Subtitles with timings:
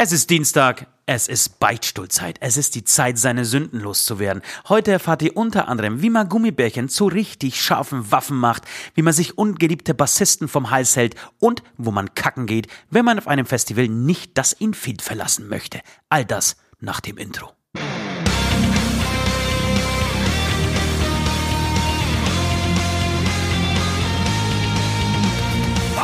[0.00, 4.44] Es ist Dienstag, es ist Beichtstuhlzeit, es ist die Zeit, seine Sünden loszuwerden.
[4.68, 8.62] Heute erfahrt ihr unter anderem, wie man Gummibärchen zu richtig scharfen Waffen macht,
[8.94, 13.18] wie man sich ungeliebte Bassisten vom Hals hält und wo man kacken geht, wenn man
[13.18, 15.80] auf einem Festival nicht das Infield verlassen möchte.
[16.08, 17.50] All das nach dem Intro.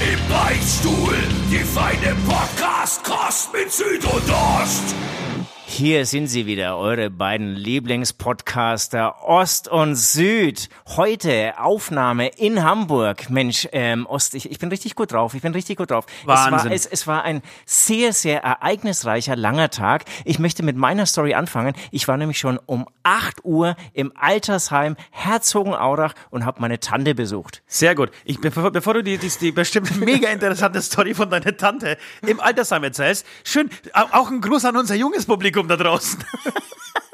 [0.00, 1.14] Im Beichtstuhl,
[1.50, 4.94] die feine Podcast-Kost mit Süd und Ost.
[5.74, 10.68] Hier sind sie wieder, eure beiden Lieblingspodcaster Ost und Süd.
[10.86, 13.30] Heute Aufnahme in Hamburg.
[13.30, 15.32] Mensch, ähm, Ost, ich, ich bin richtig gut drauf.
[15.32, 16.04] Ich bin richtig gut drauf.
[16.26, 16.52] Wahnsinn.
[16.58, 20.04] Es war, es, es war ein sehr, sehr ereignisreicher, langer Tag.
[20.26, 21.72] Ich möchte mit meiner Story anfangen.
[21.90, 27.62] Ich war nämlich schon um 8 Uhr im Altersheim Herzogenaurach und habe meine Tante besucht.
[27.66, 28.10] Sehr gut.
[28.26, 32.40] Ich, bevor, bevor du die, die, die bestimmt mega interessante Story von deiner Tante im
[32.40, 36.24] Altersheim erzählst, schön, au- auch ein Gruß an unser junges Publikum da draußen.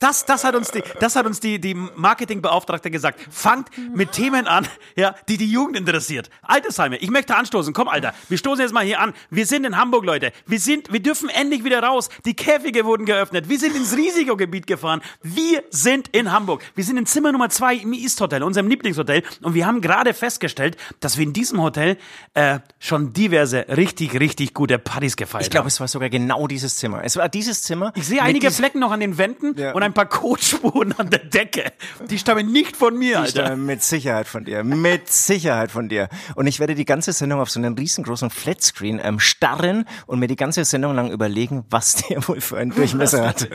[0.00, 3.20] Das, das hat uns die, das hat uns die, die Marketingbeauftragte gesagt.
[3.30, 6.30] Fangt mit Themen an, ja, die die Jugend interessiert.
[6.42, 7.74] Altersheime, ich möchte anstoßen.
[7.74, 9.12] Komm, Alter, wir stoßen jetzt mal hier an.
[9.28, 10.32] Wir sind in Hamburg, Leute.
[10.46, 12.08] Wir sind, wir dürfen endlich wieder raus.
[12.24, 13.48] Die Käfige wurden geöffnet.
[13.50, 15.02] Wir sind ins Risikogebiet gefahren.
[15.22, 16.62] Wir sind in Hamburg.
[16.74, 19.22] Wir sind in Zimmer Nummer zwei im East Hotel, unserem Lieblingshotel.
[19.42, 21.98] Und wir haben gerade festgestellt, dass wir in diesem Hotel
[22.32, 25.68] äh, schon diverse richtig, richtig gute Partys gefeiert Ich glaube, haben.
[25.68, 27.04] es war sogar genau dieses Zimmer.
[27.04, 27.92] Es war dieses Zimmer.
[27.96, 29.72] Ich sehe einige Flecken noch an den Wänden Ja.
[29.72, 31.72] und ein paar Kotspuren an der decke.
[32.08, 33.46] Die stammen nicht von mir, Die Alter.
[33.46, 34.64] stammen mit Sicherheit von dir.
[34.64, 36.08] Mit Sicherheit von dir.
[36.34, 40.26] Und ich werde die ganze Sendung auf so einem riesengroßen Flatscreen ähm, starren und mir
[40.28, 43.48] die ganze Sendung lang überlegen, was der wohl für einen Durchmesser hat.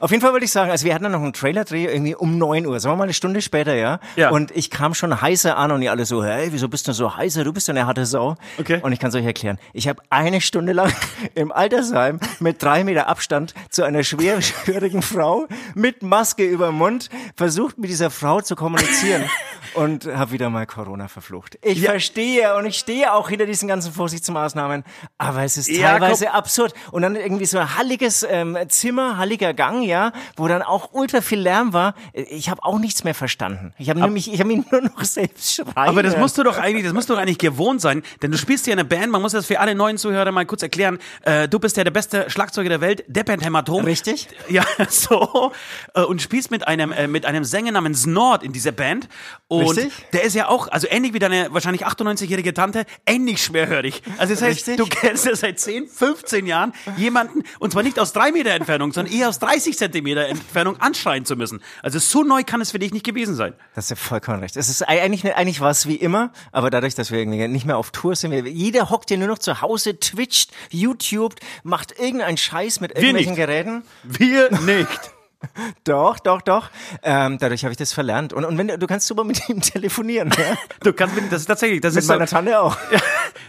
[0.00, 2.38] Auf jeden Fall wollte ich sagen, also wir hatten dann noch einen Trailerdreh irgendwie um
[2.38, 4.00] 9 Uhr, sagen wir mal eine Stunde später, ja.
[4.16, 4.30] Ja.
[4.30, 7.18] Und ich kam schon heißer an und die alle so, hey, wieso bist du so
[7.18, 7.44] heißer?
[7.44, 8.36] Du bist ja eine harte Sau.
[8.58, 8.80] Okay.
[8.82, 9.58] Und ich kann es euch erklären.
[9.74, 10.90] Ich habe eine Stunde lang
[11.34, 17.10] im Altersheim mit drei Meter Abstand zu einer schwerhörigen Frau mit Maske über dem Mund
[17.36, 19.24] versucht, mit dieser Frau zu kommunizieren
[19.74, 21.58] und habe wieder mal Corona verflucht.
[21.62, 24.84] Ich verstehe und ich stehe auch hinter diesen ganzen Vorsichtsmaßnahmen,
[25.18, 26.74] aber es ist Ja, teilweise absurd.
[26.90, 31.20] Und dann irgendwie so ein halliges ähm, Zimmer, halliger Gang, ja, wo dann auch ultra
[31.20, 31.94] viel Lärm war.
[32.12, 33.72] Ich habe auch nichts mehr verstanden.
[33.78, 35.72] Ich habe nämlich, ich habe mich nur noch selbst schreien.
[35.74, 38.38] Aber das musst du doch eigentlich, das musst du doch eigentlich gewohnt sein, denn du
[38.38, 40.98] spielst hier in einer Band, man muss das für alle neuen Zuhörer mal kurz erklären.
[41.22, 43.84] Äh, du bist ja der beste Schlagzeuger der Welt, der Band Hämatom.
[43.84, 44.28] Richtig.
[44.48, 45.52] Ja, so.
[45.94, 49.08] Äh, und spielst mit einem, äh, mit einem Sänger namens Nord in dieser Band.
[49.48, 49.92] Und Richtig.
[50.12, 54.02] der ist ja auch, also ähnlich wie deine wahrscheinlich 98-jährige Tante, ähnlich schwerhörig.
[54.18, 54.76] Also das heißt, Richtig.
[54.76, 58.92] du kennst ja seit 10, 15 Jahren jemanden, und zwar nicht aus drei Meter Entfernung,
[58.92, 61.62] sondern eher aus 30 Zentimeter Entfernung anschreien zu müssen.
[61.82, 63.54] Also so neu kann es für dich nicht gewesen sein.
[63.74, 64.56] Das ist ja vollkommen recht.
[64.56, 67.76] Es ist eigentlich, eigentlich war es wie immer, aber dadurch, dass wir irgendwie nicht mehr
[67.76, 72.36] auf Tour sind, wir, jeder hockt ja nur noch zu Hause, twitcht, YouTubed, macht irgendeinen
[72.36, 73.40] Scheiß mit irgendwelchen nicht.
[73.40, 73.82] Geräten.
[74.04, 75.19] Wir nicht.
[75.84, 76.70] Doch, doch, doch.
[77.02, 78.32] Ähm, dadurch habe ich das verlernt.
[78.32, 80.56] Und, und wenn du, kannst super mit ihm telefonieren, ja?
[80.82, 82.76] Du kannst mit, das ist tatsächlich, das Mit ist so, meiner Tante auch.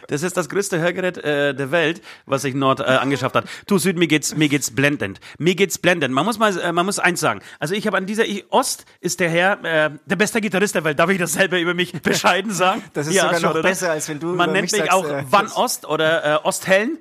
[0.07, 3.45] das ist das größte Hörgerät äh, der Welt, was sich Nord äh, angeschafft hat.
[3.67, 5.19] Du Süd, mir geht's, mir geht's blendend.
[5.37, 6.13] Mir geht's blendend.
[6.13, 7.41] Man muss mal, äh, man muss eins sagen.
[7.59, 10.83] Also ich habe an dieser, ich, Ost ist der Herr, äh, der beste Gitarrist der
[10.83, 10.99] Welt.
[10.99, 12.83] Darf ich das selber über mich bescheiden sagen?
[12.93, 15.47] Das ist sogar noch besser, als wenn du Man nennt mich sagst, auch äh, Van
[15.47, 16.97] Ost oder äh, Osthellen.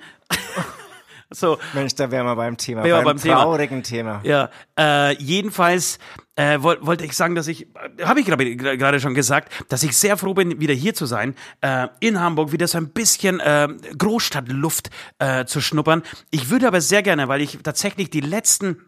[1.30, 1.58] So.
[1.74, 3.42] Mensch, da wären wir beim Thema, wir beim, beim Thema.
[3.42, 4.20] traurigen Thema.
[4.24, 5.98] Ja, äh, jedenfalls
[6.36, 7.66] äh, woll, wollte ich sagen, dass ich,
[7.98, 11.06] äh, habe ich gerade gerade schon gesagt, dass ich sehr froh bin, wieder hier zu
[11.06, 16.02] sein, äh, in Hamburg, wieder so ein bisschen äh, Großstadtluft äh, zu schnuppern.
[16.30, 18.84] Ich würde aber sehr gerne, weil ich tatsächlich die letzten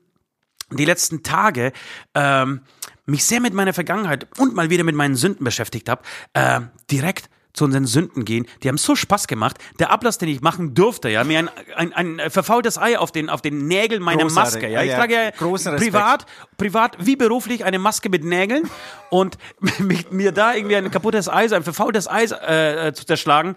[0.71, 1.72] die letzten Tage
[2.15, 2.62] ähm,
[3.04, 6.03] mich sehr mit meiner Vergangenheit und mal wieder mit meinen Sünden beschäftigt habe,
[6.33, 6.60] äh,
[6.91, 8.47] direkt zu unseren Sünden gehen.
[8.63, 9.59] Die haben so Spaß gemacht.
[9.78, 11.51] Der Ablass, den ich machen durfte, ja, mir ein,
[11.95, 14.54] ein, ein verfaultes Ei auf den, auf den Nägeln meiner Großartig.
[14.54, 14.69] Maske.
[14.69, 14.99] Ja, ich Ja, ja.
[14.99, 16.27] trage ja privat,
[16.57, 18.69] privat wie beruflich eine Maske mit Nägeln
[19.10, 19.37] und
[20.10, 23.57] mir da irgendwie ein kaputtes Eis, ein verfaultes Eis äh, äh, zu zerschlagen,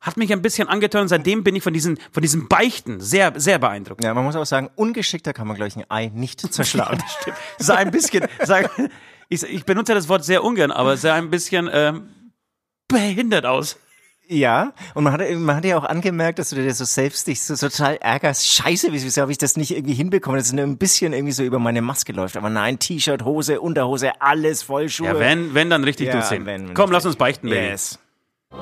[0.00, 3.32] hat mich ein bisschen angetan und seitdem bin ich von diesen, von diesen Beichten sehr,
[3.36, 4.04] sehr beeindruckt.
[4.04, 7.02] Ja, man muss auch sagen, ungeschickter kann man, glaube ich, ein Ei nicht zerschlagen.
[7.20, 7.36] Stimmt.
[7.58, 8.70] Sah ein bisschen, sag,
[9.28, 12.08] ich, ich benutze das Wort sehr ungern, aber sah ein bisschen ähm,
[12.88, 13.76] behindert aus.
[14.26, 17.42] Ja, und man hat, man hat ja auch angemerkt, dass du dir so selbst dich
[17.42, 18.46] so total ärgerst.
[18.46, 21.42] Scheiße, wieso habe ich das nicht irgendwie hinbekommen, dass es nur ein bisschen irgendwie so
[21.42, 22.38] über meine Maske läuft.
[22.38, 25.08] Aber nein, T-Shirt, Hose, Unterhose, alles voll Schuhe.
[25.08, 26.46] Ja, wenn, wenn dann richtig Ja, durchsehen.
[26.46, 27.66] wenn- wenn Komm, lass uns beichten, Baby.
[27.66, 27.98] Yes.
[28.50, 28.56] Die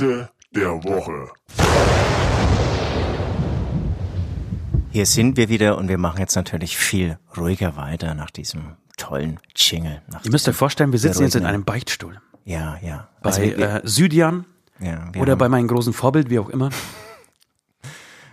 [0.00, 1.28] Beichte der Woche.
[4.90, 9.38] Hier sind wir wieder und wir machen jetzt natürlich viel ruhiger weiter nach diesem tollen
[9.54, 10.00] Jingle.
[10.10, 12.18] Nach Ihr müsst euch vorstellen, wir sitzen jetzt in einem Beichtstuhl.
[12.46, 13.08] Ja, ja.
[13.22, 14.46] Bei Also wir- äh, Südian
[14.80, 16.70] ja, wir oder haben- bei meinem großen Vorbild, wie auch immer.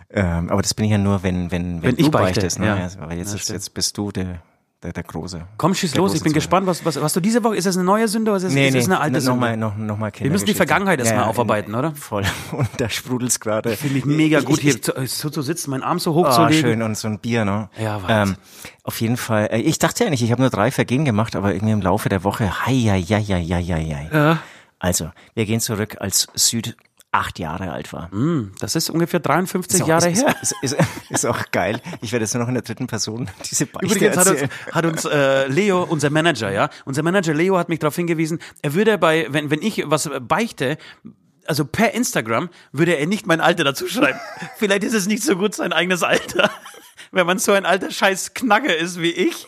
[0.10, 2.60] Ähm, aber das bin ich ja nur, wenn, wenn, wenn, Wenn du ich beichte, beichtest.
[2.60, 2.68] Ne?
[2.68, 2.76] ja.
[2.78, 4.42] Also, aber jetzt, Ja, ist, jetzt bist du der,
[4.84, 5.48] der, der Große.
[5.58, 6.34] Komm, schieß los, ich bin Zwilling.
[6.36, 8.54] gespannt, was, was, was du diese Woche, ist das eine neue Sünde oder ist es,
[8.56, 9.34] ist es eine alte Sünde?
[9.36, 10.54] Nochmal, noch, noch mal Wir müssen die.
[10.54, 11.96] Vergangenheit erstmal in- aufarbeiten, oder?
[11.96, 12.24] Voll.
[12.52, 13.76] Und da sprudelt's gerade.
[13.76, 16.26] Finde ich mega gut, Ich- hier ich- zu, so zu sitzen, meinen Arm so Oh,
[16.26, 16.62] hochzulegen.
[16.62, 17.70] schön und so ein Bier, ne?
[17.82, 18.36] Ja, Wahnsinn.
[18.36, 18.42] ähm,
[18.84, 19.48] Auf jeden Fall.
[19.52, 22.08] Äh, ich dachte ja nicht, ich habe nur drei Vergehen gemacht, aber irgendwie im Laufe
[22.10, 24.10] der Woche, hei, hei, hei, hei, hei, hei.
[24.14, 24.40] Ja.
[24.80, 26.78] Also, wir gehen zurück, als Süd
[27.18, 28.12] acht Jahre alt war.
[28.12, 30.36] Hm, Das ist ungefähr 53 auch- Jahre ist, her.
[30.42, 31.82] Ist, ist, ist, ist auch geil.
[32.02, 34.42] Ich werde jetzt nur noch in der dritten Person diese Beichte Übrigens hat uns,
[34.72, 38.74] hat uns äh, Leo, unser Manager, ja, unser Manager Leo hat mich darauf hingewiesen, er
[38.74, 40.78] würde bei, wenn, wenn ich was beichte,
[41.46, 44.20] also per Instagram, würde er nicht mein Alter dazu schreiben.
[44.58, 46.50] Vielleicht ist es nicht so gut, sein eigenes Alter,
[47.12, 49.48] wenn man so ein alter scheiß Knacke ist wie ich.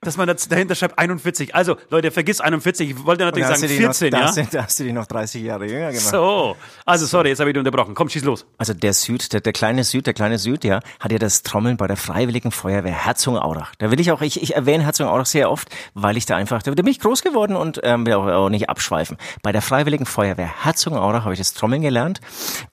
[0.00, 1.54] Dass man dahinter schreibt 41.
[1.54, 2.90] Also, Leute, vergiss 41.
[2.90, 4.28] Ich wollte natürlich sagen du dich 14, noch, da ja?
[4.28, 6.06] hast, du, da hast du dich noch 30 Jahre jünger gemacht.
[6.06, 6.56] So.
[6.84, 7.94] Also, sorry, jetzt habe ich dich unterbrochen.
[7.94, 8.46] Komm, schieß los.
[8.58, 11.76] Also der Süd, der, der kleine Süd, der kleine Süd, ja, hat ja das Trommeln
[11.76, 13.74] bei der Freiwilligen Feuerwehr Herzogenaurach.
[13.78, 16.72] Da will ich auch, ich, ich erwähne Herzogenaurach sehr oft, weil ich da einfach, da,
[16.72, 19.16] bin ich groß geworden und ähm, will auch, auch nicht abschweifen.
[19.42, 22.20] Bei der Freiwilligen Feuerwehr Herzogenaurach habe ich das Trommeln gelernt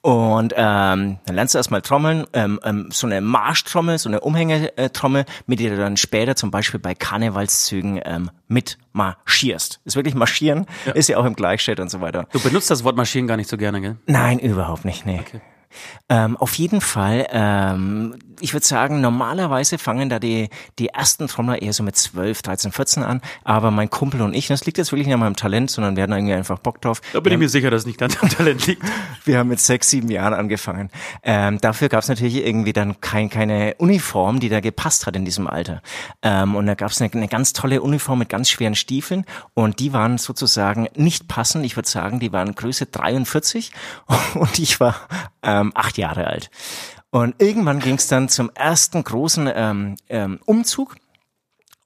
[0.00, 5.24] und ähm, dann lernst du erstmal Trommeln, ähm, ähm, so eine Marschtrommel, so eine Umhängetrommel,
[5.46, 9.80] mit der du dann später zum Beispiel bei Karnevalszügen ähm, mit marschierst.
[9.84, 12.26] Ist wirklich marschieren, ist ja auch im Gleichschritt und so weiter.
[12.32, 13.96] Du benutzt das Wort marschieren gar nicht so gerne, gell?
[14.06, 15.20] Nein, überhaupt nicht, nee.
[16.08, 21.62] Ähm, auf jeden Fall, ähm, ich würde sagen, normalerweise fangen da die, die ersten Trommler
[21.62, 24.92] eher so mit 12, 13, 14 an, aber mein Kumpel und ich, das liegt jetzt
[24.92, 27.00] wirklich nicht an meinem Talent, sondern wir hatten irgendwie einfach Bock drauf.
[27.12, 28.82] Da bin ich mir sicher, dass es nicht an deinem Talent liegt.
[29.24, 30.90] Wir haben mit sechs, sieben Jahren angefangen.
[31.22, 35.24] Ähm, dafür gab es natürlich irgendwie dann kein, keine Uniform, die da gepasst hat in
[35.24, 35.80] diesem Alter.
[36.20, 39.24] Ähm, und da gab es eine, eine ganz tolle Uniform mit ganz schweren Stiefeln
[39.54, 41.64] und die waren sozusagen nicht passend.
[41.64, 43.72] Ich würde sagen, die waren Größe 43
[44.34, 44.96] und ich war
[45.42, 46.50] ähm, acht Jahre alt.
[47.10, 50.96] Und irgendwann ging es dann zum ersten großen ähm, ähm, Umzug.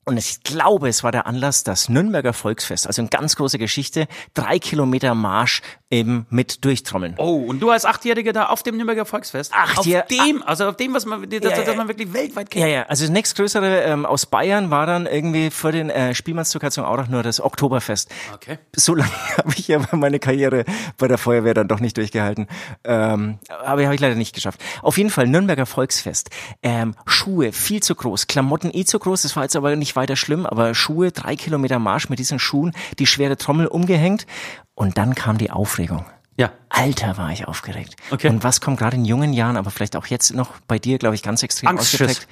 [0.08, 4.08] Und ich glaube, es war der Anlass, das Nürnberger Volksfest, also eine ganz große Geschichte,
[4.32, 5.60] drei Kilometer Marsch
[5.90, 7.14] eben mit Durchtrommeln.
[7.18, 9.52] Oh, und du als Achtjähriger da auf dem Nürnberger Volksfest?
[9.54, 11.74] Acht auf dem, also auf dem, was man, das, Ja, das ja.
[11.74, 12.64] man wirklich weltweit kennt.
[12.64, 16.64] Ja, ja, also das nächstgrößere ähm, aus Bayern war dann irgendwie für den äh, Spielmannszug
[16.64, 18.10] auch nur das Oktoberfest.
[18.34, 18.58] Okay.
[18.74, 20.64] So lange habe ich aber meine Karriere
[20.98, 22.48] bei der Feuerwehr dann doch nicht durchgehalten.
[22.84, 24.60] Ähm, aber habe ich leider nicht geschafft.
[24.82, 26.30] Auf jeden Fall Nürnberger Volksfest.
[26.62, 29.22] Ähm, Schuhe viel zu groß, Klamotten eh zu groß.
[29.22, 30.46] Das war jetzt aber nicht weiter schlimm.
[30.46, 34.26] Aber Schuhe, drei Kilometer Marsch mit diesen Schuhen, die schwere Trommel umgehängt.
[34.74, 36.06] Und dann kam die Aufregung.
[36.38, 36.52] Ja.
[36.68, 37.96] Alter, war ich aufgeregt.
[38.10, 38.28] Okay.
[38.28, 41.16] Und was kommt gerade in jungen Jahren, aber vielleicht auch jetzt noch bei dir, glaube
[41.16, 42.00] ich, ganz extrem Angstschiss.
[42.00, 42.28] ausgeprägt?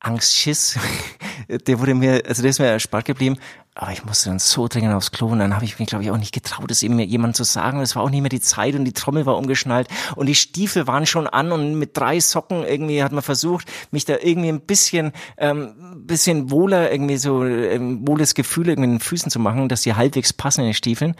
[0.00, 0.78] Angstschiss,
[1.48, 3.36] der wurde mir, also der ist mir erspart geblieben,
[3.74, 6.10] aber ich musste dann so dringend aufs Klo und dann habe ich mich, glaube ich,
[6.10, 7.80] auch nicht getraut, es eben jemandem zu sagen.
[7.80, 10.88] Es war auch nicht mehr die Zeit und die Trommel war umgeschnallt und die Stiefel
[10.88, 14.62] waren schon an und mit drei Socken irgendwie hat man versucht, mich da irgendwie ein
[14.62, 15.74] bisschen, ähm,
[16.06, 19.94] bisschen wohler, irgendwie so ähm, wohles Gefühl irgendwie in den Füßen zu machen, dass die
[19.94, 21.14] halbwegs passen in den Stiefeln.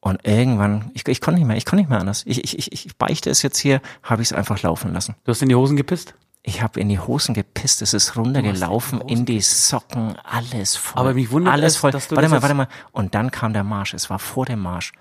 [0.00, 2.22] Und irgendwann, ich, ich konnte nicht mehr, ich konnte nicht mehr anders.
[2.24, 5.16] Ich, ich, ich beichte es jetzt hier, habe ich es einfach laufen lassen.
[5.24, 6.14] Du hast in die Hosen gepisst?
[6.42, 10.98] Ich habe in die Hosen gepisst, es ist runtergelaufen, in die Socken, alles voll.
[10.98, 11.90] Aber mich wundert alles es, voll.
[11.90, 12.68] du warte mal, warte mal.
[12.92, 13.92] Und dann kam der Marsch.
[13.92, 14.92] Es war vor dem Marsch.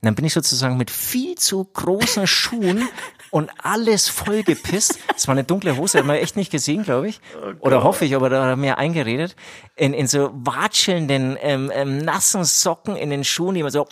[0.00, 2.88] Und dann bin ich sozusagen mit viel zu großen Schuhen
[3.30, 4.98] und alles voll gepisst.
[5.16, 7.20] Es war eine dunkle Hose, hat man echt nicht gesehen, glaube ich.
[7.60, 9.36] Oder hoffe ich, aber da hat er mir eingeredet.
[9.76, 13.86] In, in so watschelnden, ähm, ähm, nassen Socken in den Schuhen, die man so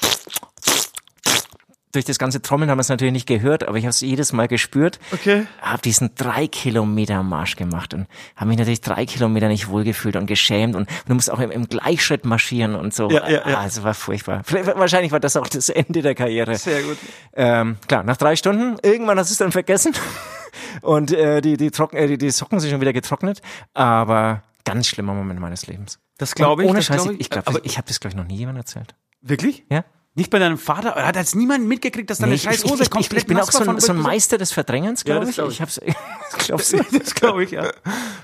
[1.97, 4.33] durch das ganze Trommeln haben wir es natürlich nicht gehört, aber ich habe es jedes
[4.33, 5.01] Mal gespürt.
[5.13, 5.47] Okay.
[5.61, 10.27] Habe diesen drei Kilometer Marsch gemacht und habe mich natürlich drei Kilometer nicht wohlgefühlt und
[10.27, 13.11] geschämt und, du musst auch im, im Gleichschritt marschieren und so.
[13.11, 13.59] Ja, ja, ja.
[13.59, 14.43] Ah, es war furchtbar.
[14.45, 16.57] Vielleicht, wahrscheinlich war das auch das Ende der Karriere.
[16.57, 16.99] Sehr gut.
[17.33, 19.93] Ähm, klar, nach drei Stunden, irgendwann hast du es dann vergessen
[20.83, 23.41] und äh, die, die, Trocken, äh, die, die Socken sind schon wieder getrocknet,
[23.75, 25.99] aber ganz schlimmer Moment meines Lebens.
[26.19, 26.69] Das glaube ich.
[26.69, 28.37] Ohne das Scheiß, glaube ich, ich glaube, Aber ich habe das glaube ich noch nie
[28.37, 28.95] jemand erzählt.
[29.23, 29.65] wirklich?
[29.71, 29.85] Ja?
[30.17, 30.95] Nicht bei deinem Vater?
[30.95, 33.39] Hat jetzt niemand mitgekriegt, dass deine Nee, scheiß ich, Hose ich, ich, komplett ich bin
[33.39, 33.99] auch so ein, so ein?
[33.99, 35.35] Meister des Verdrängens, glaube das ich.
[35.37, 35.55] glaub ich.
[35.57, 35.79] Ich hab's,
[36.39, 37.71] ich glaub's, Das glaube ich, ja.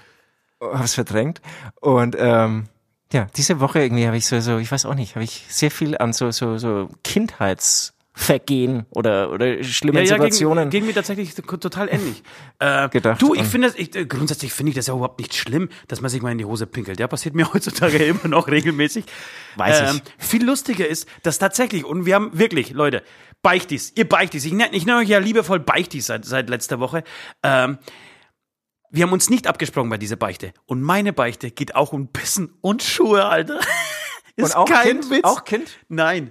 [0.63, 1.43] hab's verdrängt.
[1.83, 2.65] Und ähm,
[3.13, 5.71] ja, diese Woche irgendwie habe ich so, so, ich weiß auch nicht, habe ich sehr
[5.71, 6.89] viel an so, so, so
[8.15, 10.71] Kindheitsvergehen oder, oder schlimmen Ja, ja, Situationen.
[10.71, 12.23] ging, ging mir tatsächlich total ähnlich.
[12.59, 15.35] Äh, Gedacht du, ich finde, das- ich, äh, grundsätzlich finde ich das ja überhaupt nicht
[15.35, 17.01] schlimm, dass man sich mal in die Hose pinkelt.
[17.01, 19.05] Ja, passiert mir heutzutage immer noch regelmäßig.
[19.57, 20.03] Weiß ich.
[20.19, 23.03] Viel lustiger ist, dass tatsächlich, und wir haben wirklich, Leute,
[23.43, 27.03] Beichtis, ihr Beichtis, ich nenne ich nenne euch ja liebevoll Beichtis seit, seit letzter Woche.
[27.43, 27.79] Ähm,
[28.91, 30.53] wir haben uns nicht abgesprochen bei dieser Beichte.
[30.67, 33.59] Und meine Beichte geht auch um Pissen und Schuhe, Alter.
[34.37, 35.11] Ist Und auch kein Kind?
[35.11, 35.25] Witz.
[35.25, 35.79] Auch Kind?
[35.89, 36.31] Nein.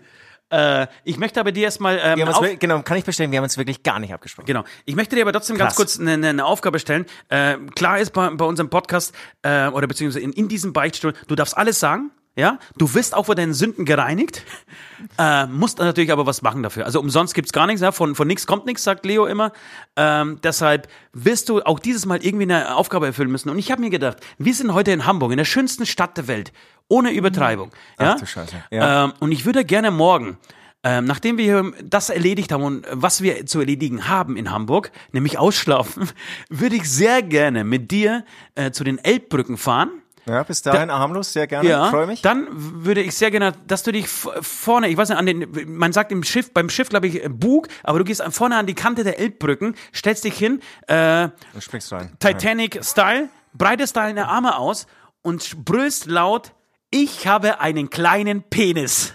[0.52, 3.38] Äh, ich möchte aber dir erstmal ähm, wir haben uns, genau, kann ich bestellen, wir
[3.38, 4.46] haben uns wirklich gar nicht abgesprochen.
[4.46, 4.64] Genau.
[4.86, 5.78] Ich möchte dir aber trotzdem ganz Krass.
[5.78, 7.06] kurz eine, eine, eine Aufgabe stellen.
[7.30, 11.36] Äh, klar ist bei, bei unserem Podcast äh, oder beziehungsweise in, in diesem Beichtstuhl, du
[11.36, 12.12] darfst alles sagen.
[12.38, 14.44] Ja, du wirst auch vor deinen Sünden gereinigt,
[15.18, 16.86] äh, musst natürlich aber was machen dafür.
[16.86, 17.92] Also umsonst gibt's gar nichts, ja?
[17.92, 19.52] von, von nichts kommt nichts, sagt Leo immer.
[19.98, 23.50] Ähm, deshalb wirst du auch dieses Mal irgendwie eine Aufgabe erfüllen müssen.
[23.50, 26.30] Und ich habe mir gedacht, wir sind heute in Hamburg, in der schönsten Stadt der
[26.30, 26.54] Welt,
[26.92, 27.72] ohne Übertreibung.
[28.00, 28.14] Ja?
[28.16, 29.06] Ach du Scheiße, ja.
[29.06, 30.38] Ähm, und ich würde gerne morgen,
[30.84, 35.38] ähm, nachdem wir das erledigt haben und was wir zu erledigen haben in Hamburg, nämlich
[35.40, 36.10] ausschlafen,
[36.50, 39.90] würde ich sehr gerne mit dir äh, zu den Elbbrücken fahren.
[40.28, 42.22] Ja, bis dahin harmlos, sehr gerne, Ja, freue mich.
[42.22, 45.94] dann würde ich sehr gerne, dass du dich vorne, ich weiß nicht, an den, man
[45.94, 48.76] sagt im Schiff, beim Schiff glaube ich äh, Bug, aber du gehst vorne an die
[48.76, 52.12] Kante der Elbbrücken, stellst dich hin, äh, Du springst rein.
[52.20, 54.86] Titanic-Style, breitest deine Arme aus
[55.24, 56.54] und brüllst laut,
[56.92, 59.14] ich habe einen kleinen Penis.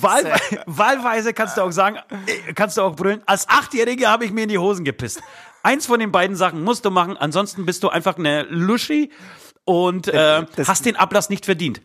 [0.00, 0.24] Wahl,
[0.66, 4.44] wahlweise kannst du auch sagen, äh, kannst du auch brüllen, als Achtjährige habe ich mir
[4.44, 5.20] in die Hosen gepisst.
[5.62, 9.10] Eins von den beiden Sachen musst du machen, ansonsten bist du einfach eine Luschi
[9.64, 11.82] und äh, hast den Ablass nicht verdient.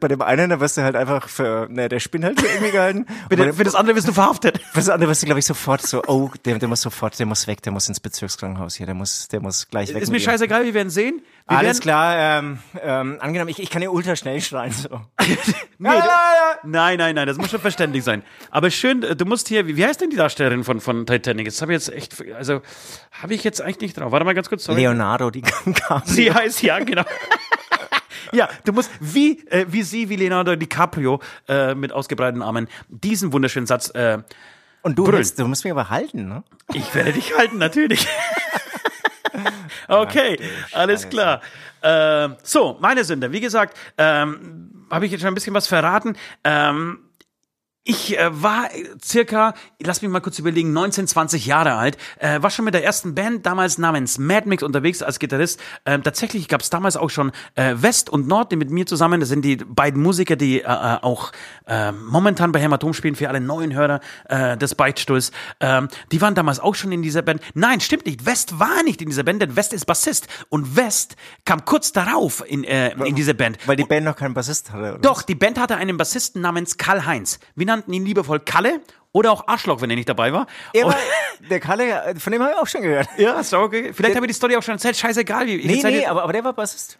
[0.00, 2.70] Bei dem einen, da wirst du halt einfach für, ne, der Spinn halt für irgendwie
[2.70, 3.06] gehalten.
[3.28, 4.60] Für, den, für das andere wirst du verhaftet.
[4.72, 7.26] Für das andere wirst du, glaube ich, sofort so, oh, der, der muss sofort, der
[7.26, 10.02] muss weg, der muss ins Bezirkskrankenhaus hier, der muss, der muss gleich weg.
[10.02, 11.22] Ist mir scheißegal, wir werden sehen.
[11.46, 15.00] Wir Alles werden, klar, ähm, ähm, angenommen, ich, ich kann ja ultra schnell schreien, so.
[15.80, 15.90] Nee,
[16.64, 18.22] Nein, nein, nein, das muss schon verständlich sein.
[18.50, 21.46] Aber schön, äh, du musst hier, wie, wie heißt denn die Darstellerin von, von Titanic?
[21.46, 22.62] Das habe ich jetzt echt, also
[23.12, 24.10] habe ich jetzt eigentlich nicht drauf.
[24.10, 24.64] Warte mal ganz kurz.
[24.64, 24.80] Sorry.
[24.80, 26.02] Leonardo, die kam.
[26.04, 27.04] Sie heißt, ja, genau.
[28.32, 33.32] Ja, du musst wie, äh, wie sie, wie Leonardo DiCaprio äh, mit ausgebreiteten Armen diesen
[33.32, 33.90] wunderschönen Satz.
[33.94, 34.18] Äh,
[34.82, 35.16] Und du, Brüllen.
[35.16, 36.42] hältst, du musst mich aber halten, ne?
[36.72, 38.06] ich werde dich halten, natürlich.
[39.88, 40.38] okay,
[40.72, 41.40] alles klar.
[41.80, 43.32] Äh, so, meine Sünde.
[43.32, 46.16] Wie gesagt, ähm, habe ich jetzt schon ein bisschen was verraten.
[46.44, 47.00] Ähm,
[47.88, 48.68] ich äh, war
[49.02, 52.84] circa, lass mich mal kurz überlegen, 19, 20 Jahre alt, äh, war schon mit der
[52.84, 55.58] ersten Band damals namens Mad Mix unterwegs als Gitarrist.
[55.86, 59.20] Ähm, tatsächlich gab es damals auch schon äh, West und Nord, die mit mir zusammen,
[59.20, 61.32] das sind die beiden Musiker, die äh, äh, auch
[61.66, 65.32] äh, momentan bei Hämatom spielen, für alle neuen Hörer äh, des Beichtstuhls.
[65.60, 67.40] Ähm, die waren damals auch schon in dieser Band.
[67.54, 70.28] Nein, stimmt nicht, West war nicht in dieser Band, denn West ist Bassist.
[70.50, 71.16] Und West
[71.46, 73.56] kam kurz darauf in, äh, in diese Band.
[73.64, 74.98] Weil die Band noch keinen Bassist hatte, oder?
[74.98, 77.38] Doch, die Band hatte einen Bassisten namens Karl Heinz.
[77.54, 78.80] Wir nannten ihn liebevoll Kalle
[79.12, 80.46] oder auch Arschloch, wenn er nicht dabei war.
[80.74, 80.94] War,
[81.50, 83.08] der Kalle, von dem habe ich auch schon gehört.
[83.16, 83.92] ja, ist doch okay.
[83.92, 84.96] Vielleicht habe ich die Story auch schon erzählt.
[84.96, 85.46] Scheißegal.
[85.46, 86.98] wie- Nee, nee, aber, aber der war Bassist.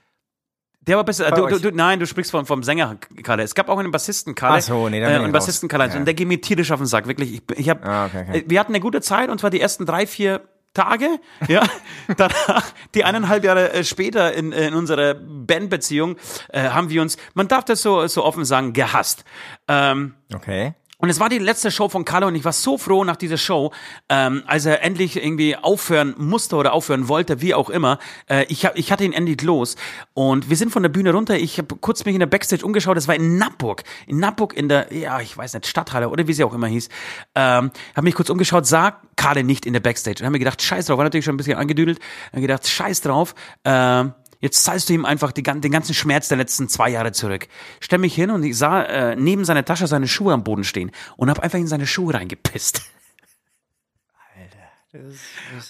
[0.81, 1.31] der war besser.
[1.31, 1.61] Du, du, euch.
[1.63, 3.43] du, nein, du sprichst vom, vom Sänger Kalle.
[3.43, 4.57] Es gab auch einen Bassisten Kalle.
[4.59, 5.33] Ach so, nee, dann äh, einen.
[5.33, 5.89] Bassisten Kalle.
[5.89, 5.97] Ja.
[5.97, 7.07] Und der geht mir tierisch auf den Sack.
[7.09, 7.35] Wirklich.
[7.35, 8.39] Ich, ich hab, Ah, okay, okay.
[8.39, 10.41] äh, Wir hatten eine gute Zeit und zwar die ersten drei, vier
[10.75, 11.63] Tage, ja,
[12.17, 16.17] danach, die eineinhalb Jahre äh, später in, in unserer Bandbeziehung,
[16.51, 19.25] äh, haben wir uns, man darf das so, so offen sagen, gehasst.
[19.67, 20.75] Ähm, Okay.
[21.00, 23.37] Und es war die letzte Show von Kalle und ich war so froh nach dieser
[23.37, 23.71] Show,
[24.09, 28.00] ähm, als er endlich irgendwie aufhören musste oder aufhören wollte, wie auch immer.
[28.28, 29.76] Äh, ich, hab, ich hatte ihn endlich los
[30.14, 31.37] und wir sind von der Bühne runter.
[31.37, 32.97] Ich habe kurz mich in der Backstage umgeschaut.
[32.97, 33.85] Das war in Nappburg.
[34.09, 36.88] In Nappburg in der, ja, ich weiß nicht, Stadthalle oder wie sie auch immer hieß.
[37.37, 40.17] Ähm, habe mich kurz umgeschaut, sah Kalle nicht in der Backstage.
[40.19, 40.99] Und habe mir gedacht, scheiß drauf.
[40.99, 42.00] War natürlich schon ein bisschen angedüdelt.
[42.33, 43.37] Habe gedacht, scheiß drauf.
[43.64, 47.49] Ähm, Jetzt zahlst du ihm einfach die, den ganzen Schmerz der letzten zwei Jahre zurück.
[47.80, 50.92] Stell mich hin und ich sah äh, neben seiner Tasche seine Schuhe am Boden stehen
[51.16, 52.83] und habe einfach in seine Schuhe reingepisst.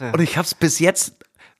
[0.00, 1.16] Und ich hab's bis jetzt,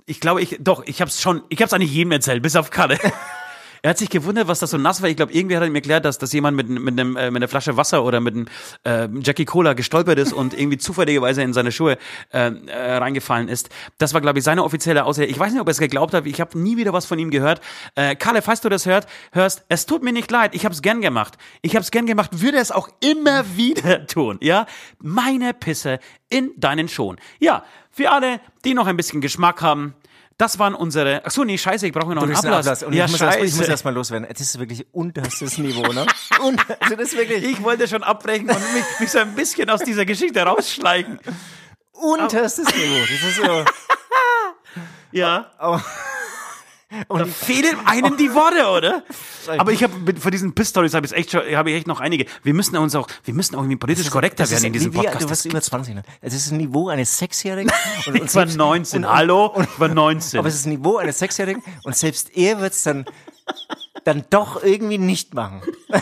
[0.07, 2.99] ich glaube, ich, doch, ich hab's schon, ich hab's eigentlich jedem erzählt, bis auf Kalle.
[3.83, 5.09] Er hat sich gewundert, was das so nass war.
[5.09, 7.37] Ich glaube, irgendwie hat er mir erklärt, dass, dass jemand mit, mit, einem, äh, mit
[7.43, 8.47] einer Flasche Wasser oder mit einem
[8.85, 11.99] äh, Jackie Cola gestolpert ist und irgendwie zufälligerweise in seine Schuhe
[12.33, 13.71] äh, äh, reingefallen ist.
[13.99, 15.29] Das war, glaube ich, seine offizielle Aussage.
[15.29, 16.27] Ich weiß nicht, ob er es geglaubt hat.
[16.27, 17.61] Ich habe nie wieder was von ihm gehört.
[17.95, 20.55] Äh, Kalle, falls du das hört, hörst, es tut mir nicht leid.
[20.55, 21.39] Ich habe es gern gemacht.
[21.63, 24.39] Ich habe es gern gemacht, würde es auch immer wieder tun.
[24.41, 24.67] Ja,
[24.99, 27.19] meine Pisse in deinen Schuhen.
[27.39, 29.95] Ja, für alle, die noch ein bisschen Geschmack haben,
[30.39, 31.23] Das waren unsere.
[31.25, 32.67] Ach so, nee, scheiße, ich brauche noch einen Ablass.
[32.67, 32.83] Ablass.
[32.85, 33.57] Und ja, ich, muss erst, ich scheiße.
[33.59, 34.29] muss erst mal loswerden.
[34.31, 36.07] Das ist wirklich unterstes Niveau, ne?
[36.43, 39.81] Und, also das wirklich ich wollte schon abbrechen und mich, mich so ein bisschen aus
[39.83, 41.19] dieser Geschichte rausschleichen.
[41.93, 43.01] unterstes Niveau.
[43.01, 43.65] Das ist so.
[45.11, 45.51] Ja.
[47.09, 49.03] Und Da fehlen einem die Worte, oder?
[49.59, 52.25] Aber ich habe von diesen Piss-Stories habe ich echt schon, habe ich echt noch einige.
[52.43, 54.95] Wir müssen uns auch, wir müssen auch irgendwie politisch korrekter das werden ist, in diesem
[54.95, 55.23] wie, Podcast.
[55.23, 56.03] Du warst über 20, ne?
[56.23, 57.71] Es ist ein Niveau eines Sechsjährigen.
[58.07, 59.05] Und, und ich war selbst- 19.
[59.05, 59.53] und- Hallo?
[59.61, 60.39] Ich war 19.
[60.39, 63.05] Aber es ist ein Niveau eines Sechsjährigen und selbst er wird es dann,
[64.05, 65.61] dann doch irgendwie nicht machen.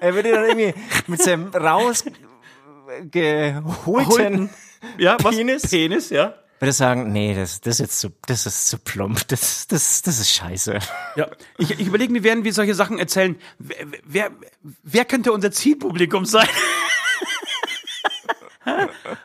[0.00, 0.74] er würde dann irgendwie
[1.06, 4.50] mit seinem rausgeholten
[4.98, 5.36] ja, was?
[5.36, 5.62] Penis?
[5.62, 6.34] Penis, ja.
[6.58, 10.18] Würde sagen, nee, das, das ist jetzt zu, das ist zu plump, das, das, das
[10.18, 10.78] ist scheiße.
[11.16, 13.36] Ja, ich, ich überlege mir, werden wir solche Sachen erzählen.
[13.58, 14.30] Wer, wer,
[14.82, 16.48] wer könnte unser Zielpublikum sein?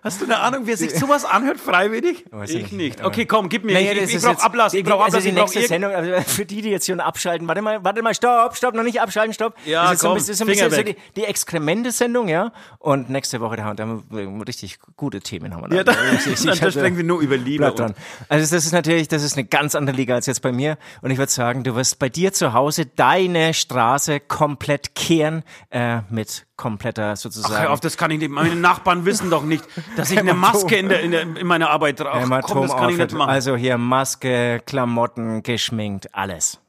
[0.04, 2.26] Hast du eine Ahnung, wer sich sowas anhört, freiwillig?
[2.32, 3.74] Weiß ich ich nicht, Okay, komm, gib mir.
[3.74, 4.74] Naja, ich ich, ich ist brauch jetzt- Ablass.
[4.74, 5.24] Ich die- brauch also Ablass.
[5.24, 7.84] die ich brauch nächste irgend- Sendung, also für die, die jetzt schon abschalten, warte mal,
[7.84, 9.54] warte mal, stopp, stopp, noch nicht abschalten, stopp.
[9.66, 12.52] Ja, das ist so ein komm, ist ein bisschen Finger so die, die Exkremente-Sendung, ja.
[12.80, 15.92] Und nächste Woche, da haben wir richtig gute Themen haben wir Ja, da.
[15.94, 17.64] da, Ich- ich- dann, ich- da sprechen wir nur über Liebe.
[17.66, 17.94] Bleib dran.
[18.30, 20.78] Also das ist natürlich, das ist eine ganz andere Liga als jetzt bei mir.
[21.02, 26.00] Und ich würde sagen, du wirst bei dir zu Hause deine Straße komplett kehren äh,
[26.10, 27.62] mit kompletter Ach, sozusagen.
[27.64, 28.30] hör auf, das kann ich nicht.
[28.32, 29.66] Meine Nachbarn wissen doch nicht,
[29.98, 32.12] dass ich eine Maske in, der, in, der, in meiner Arbeit trage.
[32.14, 33.30] Ach, Hämatom komm, das kann ich nicht machen.
[33.30, 36.60] Also hier Maske, Klamotten, geschminkt, alles.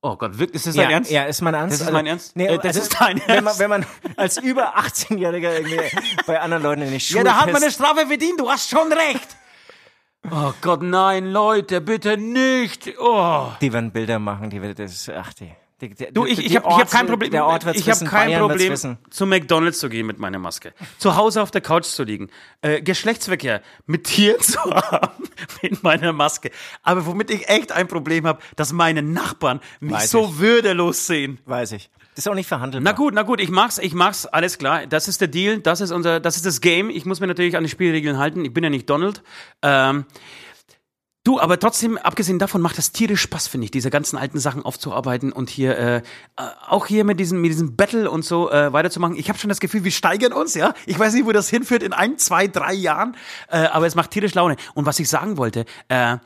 [0.00, 1.10] oh Gott, wirklich, ist das Ja, dein Ernst?
[1.10, 1.80] ja, ist mein Ernst.
[1.80, 2.36] Das ist mein Ernst?
[2.36, 3.58] Nee, Äh, das also, ist dein Wenn man, Ernst?
[3.60, 3.86] wenn man
[4.16, 5.80] als über 18-Jähriger irgendwie
[6.26, 8.70] bei anderen Leuten in die Schule Ja, da hat man eine Strafe verdient, du hast
[8.70, 9.28] schon recht.
[10.30, 12.94] Oh Gott, nein, Leute, bitte nicht.
[12.98, 13.48] Oh.
[13.60, 15.52] die werden Bilder machen, die wird das, ach die.
[15.80, 17.30] Die, die Du, ich, ich habe hab kein Problem.
[17.30, 20.72] Der Ort ich habe kein Bayern Problem, zu McDonalds zu gehen mit meiner Maske.
[20.98, 22.30] Zu Hause auf der Couch zu liegen.
[22.62, 25.24] Äh, Geschlechtsverkehr mit Tieren zu haben
[25.62, 26.50] mit meiner Maske.
[26.82, 30.38] Aber womit ich echt ein Problem habe, dass meine Nachbarn mich Weiß so ich.
[30.38, 31.38] würdelos sehen.
[31.44, 31.90] Weiß ich.
[32.14, 32.92] Das ist auch nicht verhandelbar.
[32.92, 34.86] Na gut, na gut, ich mach's, ich mach's, alles klar.
[34.86, 36.88] Das ist der Deal, das ist unser, das ist das Game.
[36.88, 38.44] Ich muss mir natürlich an die Spielregeln halten.
[38.44, 39.22] Ich bin ja nicht Donald.
[39.62, 40.04] Ähm,
[41.24, 44.62] du, aber trotzdem, abgesehen davon, macht das tierisch Spaß, finde ich, diese ganzen alten Sachen
[44.64, 46.02] aufzuarbeiten und hier äh, äh,
[46.68, 49.16] auch hier mit diesem, mit diesem Battle und so äh, weiterzumachen.
[49.16, 50.74] Ich habe schon das Gefühl, wir steigern uns, ja.
[50.86, 53.16] Ich weiß nicht, wo das hinführt in ein, zwei, drei Jahren,
[53.48, 54.56] äh, aber es macht tierisch Laune.
[54.74, 56.18] Und was ich sagen wollte, äh,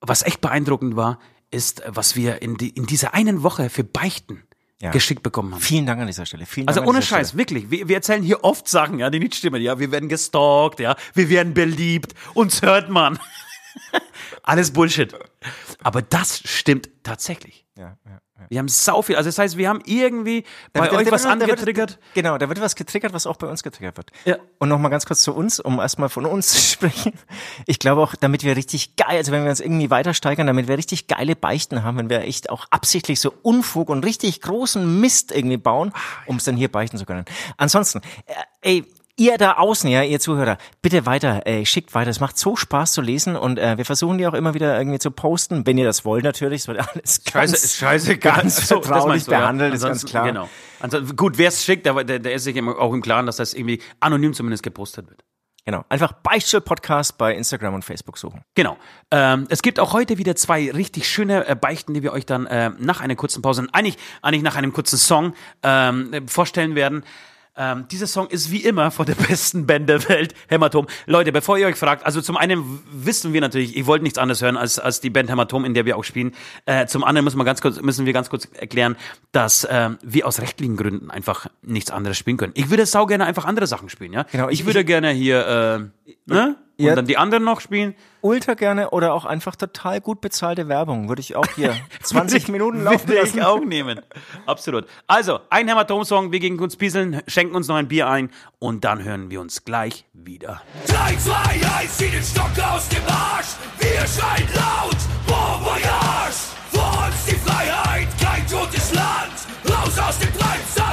[0.00, 1.18] was echt beeindruckend war,
[1.50, 4.42] ist, was wir in, die, in dieser einen Woche für Beichten
[4.82, 4.90] Ja.
[4.90, 5.60] geschickt bekommen haben.
[5.62, 6.44] Vielen Dank an dieser Stelle.
[6.44, 7.38] Vielen Also Dank an ohne Scheiß, Stelle.
[7.40, 7.70] wirklich.
[7.70, 9.62] Wir, wir erzählen hier oft Sachen, ja, die nicht stimmen.
[9.62, 13.18] Ja, wir werden gestalkt, ja, wir werden beliebt, uns hört man.
[14.42, 15.14] Alles Bullshit.
[15.82, 17.64] Aber das stimmt tatsächlich.
[17.78, 18.46] Ja, ja, ja.
[18.48, 19.16] Wir haben sau viel.
[19.16, 21.50] Also das heißt, wir haben irgendwie bei Da- da- euch da was wird- da wird-
[21.50, 21.98] angetriggert.
[22.14, 24.10] Genau, da wird was getriggert, was auch bei uns getriggert wird.
[24.24, 24.36] Ja.
[24.58, 27.12] Und nochmal ganz kurz zu uns, um erstmal von uns zu sprechen.
[27.66, 30.68] Ich glaube auch, damit wir richtig geil, also wenn wir uns irgendwie weiter steigern, damit
[30.68, 35.00] wir richtig geile Beichten haben, wenn wir echt auch absichtlich so Unfug und richtig großen
[35.00, 35.92] Mist irgendwie bauen,
[36.26, 37.24] um es dann hier beichten zu können.
[37.58, 38.84] Ansonsten, äh, ey,
[39.18, 42.10] Ihr da außen, ja, ihr Zuhörer, bitte weiter, ey, schickt weiter.
[42.10, 44.98] Es macht so Spaß zu lesen und äh, wir versuchen die auch immer wieder irgendwie
[44.98, 46.62] zu posten, wenn ihr das wollt natürlich.
[46.62, 49.40] Es wird alles ganz, Scheiße, scheiße, ganz So, vertraulich du, ja.
[49.40, 50.26] behandelt, ist ganz klar.
[50.26, 50.50] Genau.
[50.80, 53.54] Ansonsten, gut, wer es schickt, der, der, der ist sich auch im Klaren, dass das
[53.54, 55.24] irgendwie anonym zumindest gepostet wird.
[55.64, 55.82] Genau.
[55.88, 58.42] Einfach Beichtstuhl Podcast bei Instagram und Facebook suchen.
[58.54, 58.76] Genau.
[59.10, 62.44] Ähm, es gibt auch heute wieder zwei richtig schöne äh, Beichten, die wir euch dann
[62.46, 67.02] äh, nach einer kurzen Pause, eigentlich, eigentlich nach einem kurzen Song ähm, äh, vorstellen werden.
[67.56, 70.86] Ähm, dieser Song ist wie immer von der besten Band der Welt, Hämatom.
[71.06, 74.42] Leute, bevor ihr euch fragt, also zum einen wissen wir natürlich, ihr wollt nichts anderes
[74.42, 76.32] hören als, als die Band Hämatom, in der wir auch spielen.
[76.66, 78.96] Äh, zum anderen müssen wir ganz kurz, müssen wir ganz kurz erklären,
[79.32, 82.52] dass ähm, wir aus rechtlichen Gründen einfach nichts anderes spielen können.
[82.56, 84.24] Ich würde sau gerne einfach andere Sachen spielen, ja.
[84.32, 86.56] Genau, ich, ich- würde gerne hier, äh, ne?
[86.78, 86.94] Und Ja.
[86.94, 87.94] dann die anderen noch spielen.
[88.20, 91.08] Ultra gerne oder auch einfach total gut bezahlte Werbung.
[91.08, 93.38] Würde ich auch hier 20 Minuten laufen Würde lassen.
[93.38, 94.00] ich auch nehmen.
[94.44, 94.86] Absolut.
[95.06, 99.02] Also, ein Hämatom-Song, wir gegen uns pieseln, schenken uns noch ein Bier ein und dann
[99.02, 100.60] hören wir uns gleich wieder.
[100.88, 101.34] 3, 2,
[101.80, 103.54] 1, zieh den Stock aus dem Arsch.
[103.78, 106.36] Wir schreien laut, Bon Voyage.
[106.72, 109.32] Vor uns die Freiheit, kein totes Land.
[109.68, 110.85] Raus aus dem Treibsand,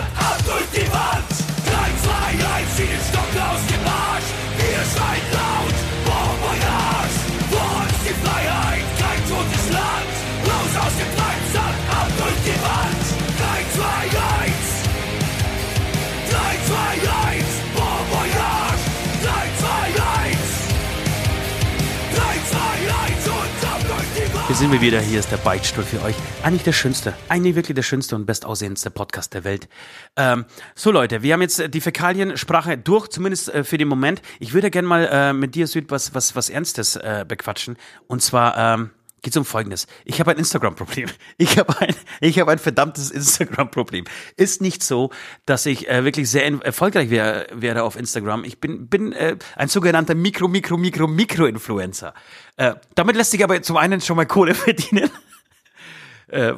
[24.45, 24.99] Hier sind wir wieder.
[24.99, 26.15] Hier ist der Beichtstuhl für euch.
[26.43, 29.69] Eigentlich der schönste, eigentlich wirklich der schönste und bestaussehendste Podcast der Welt.
[30.17, 30.43] Ähm,
[30.75, 34.21] so Leute, wir haben jetzt die Fäkaliensprache durch, zumindest äh, für den Moment.
[34.41, 37.77] Ich würde gerne mal äh, mit dir, Süd, was, was, was Ernstes äh, bequatschen.
[38.07, 38.89] Und zwar ähm,
[39.23, 39.87] geht um Folgendes.
[40.05, 41.09] Ich habe ein Instagram-Problem.
[41.37, 44.05] Ich habe ein, ich habe ein verdammtes Instagram-Problem.
[44.37, 45.09] Ist nicht so,
[45.45, 48.43] dass ich äh, wirklich sehr erfolgreich wäre wäre auf Instagram.
[48.43, 52.13] Ich bin, bin äh, ein sogenannter Mikro, Mikro, Mikro, Mikro-Influencer.
[52.57, 55.09] Äh, damit lässt sich aber zum einen schon mal Kohle verdienen.
[56.33, 56.55] Äh,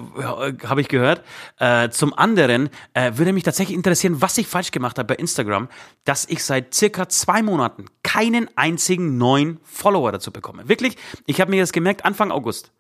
[0.63, 1.21] habe ich gehört.
[1.59, 5.67] Äh, zum anderen äh, würde mich tatsächlich interessieren, was ich falsch gemacht habe bei Instagram,
[6.05, 10.69] dass ich seit circa zwei Monaten keinen einzigen neuen Follower dazu bekomme.
[10.69, 12.71] Wirklich, ich habe mir das gemerkt, Anfang August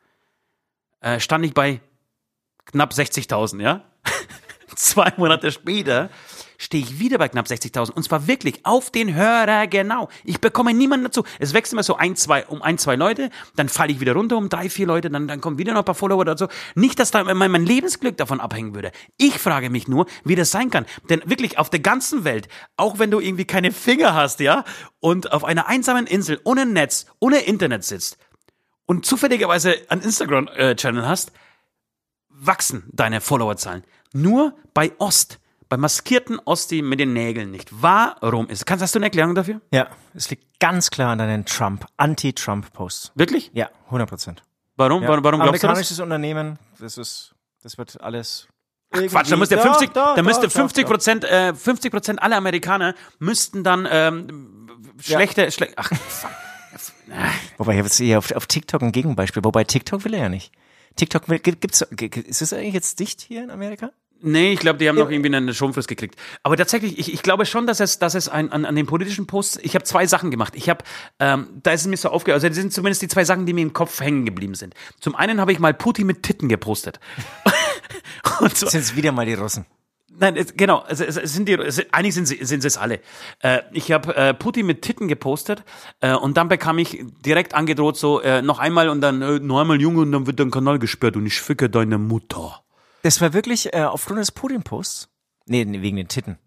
[1.01, 1.81] äh, stand ich bei
[2.63, 3.83] knapp 60.000, ja?
[4.75, 6.09] zwei Monate später
[6.57, 10.09] stehe ich wieder bei knapp 60.000 und zwar wirklich auf den Hörer genau.
[10.23, 11.23] Ich bekomme niemanden dazu.
[11.39, 14.37] Es wächst immer so ein, zwei, um ein, zwei Leute, dann falle ich wieder runter
[14.37, 16.47] um drei, vier Leute, dann, dann kommen wieder noch ein paar Follower dazu.
[16.75, 18.91] Nicht, dass da mein, mein Lebensglück davon abhängen würde.
[19.17, 20.85] Ich frage mich nur, wie das sein kann.
[21.09, 24.63] Denn wirklich auf der ganzen Welt, auch wenn du irgendwie keine Finger hast, ja,
[24.99, 28.17] und auf einer einsamen Insel ohne Netz, ohne Internet sitzt
[28.85, 31.31] und zufälligerweise einen Instagram-Channel äh, hast,
[32.29, 33.83] wachsen deine Followerzahlen.
[34.13, 35.39] Nur bei Ost
[35.75, 37.69] beim maskierten Osti mit den Nägeln nicht.
[37.81, 38.65] Warum ist?
[38.65, 39.59] Kannst, hast du eine Erklärung dafür?
[39.71, 43.11] Ja, es liegt ganz klar an deinen Trump, Anti-Trump-Posts.
[43.15, 43.51] Wirklich?
[43.53, 44.43] Ja, 100 Prozent.
[44.77, 45.03] Warum?
[45.03, 45.09] Ja.
[45.09, 45.71] Warum, warum glaubst du das?
[45.71, 48.47] Amerikanisches Unternehmen, das ist, das wird alles.
[48.89, 53.85] Quatsch, da müsste 50, da müsste 50 Prozent, äh, 50 Prozent aller Amerikaner müssten dann
[53.91, 54.69] ähm,
[55.01, 55.51] schlechte, ja.
[55.51, 55.91] schlecht, ach.
[57.57, 59.43] Wobei, ich habe jetzt hier auf, auf TikTok ein Gegenbeispiel.
[59.43, 60.53] Wobei TikTok will er ja nicht.
[60.95, 63.91] TikTok will, gibt's, ist es eigentlich jetzt dicht hier in Amerika?
[64.21, 66.15] Nee, ich glaube, die haben noch irgendwie eine Schonfrist gekriegt.
[66.41, 69.27] Aber tatsächlich, ich, ich glaube schon, dass es, dass es ein, an, an den politischen
[69.27, 70.53] Posts, ich habe zwei Sachen gemacht.
[70.55, 70.83] Ich habe,
[71.19, 73.53] ähm, da ist es mir so aufgehört, also das sind zumindest die zwei Sachen, die
[73.53, 74.73] mir im Kopf hängen geblieben sind.
[74.99, 76.99] Zum einen habe ich mal Putin mit Titten gepostet.
[78.39, 79.65] Und so, sind es wieder mal die Russen.
[80.17, 83.01] Nein, es, genau, es, es sind die, es, eigentlich sind sie, sind es alle.
[83.39, 85.63] Äh, ich habe äh, Putin mit Titten gepostet
[85.99, 89.59] äh, und dann bekam ich direkt angedroht so äh, noch einmal und dann äh, noch
[89.59, 92.64] einmal Junge und dann wird dein Kanal gesperrt und ich ficke deine Mutter.
[93.05, 95.09] Das war wirklich äh, aufgrund des Putin-Posts?
[95.45, 96.39] Nee, nee, wegen den Titten.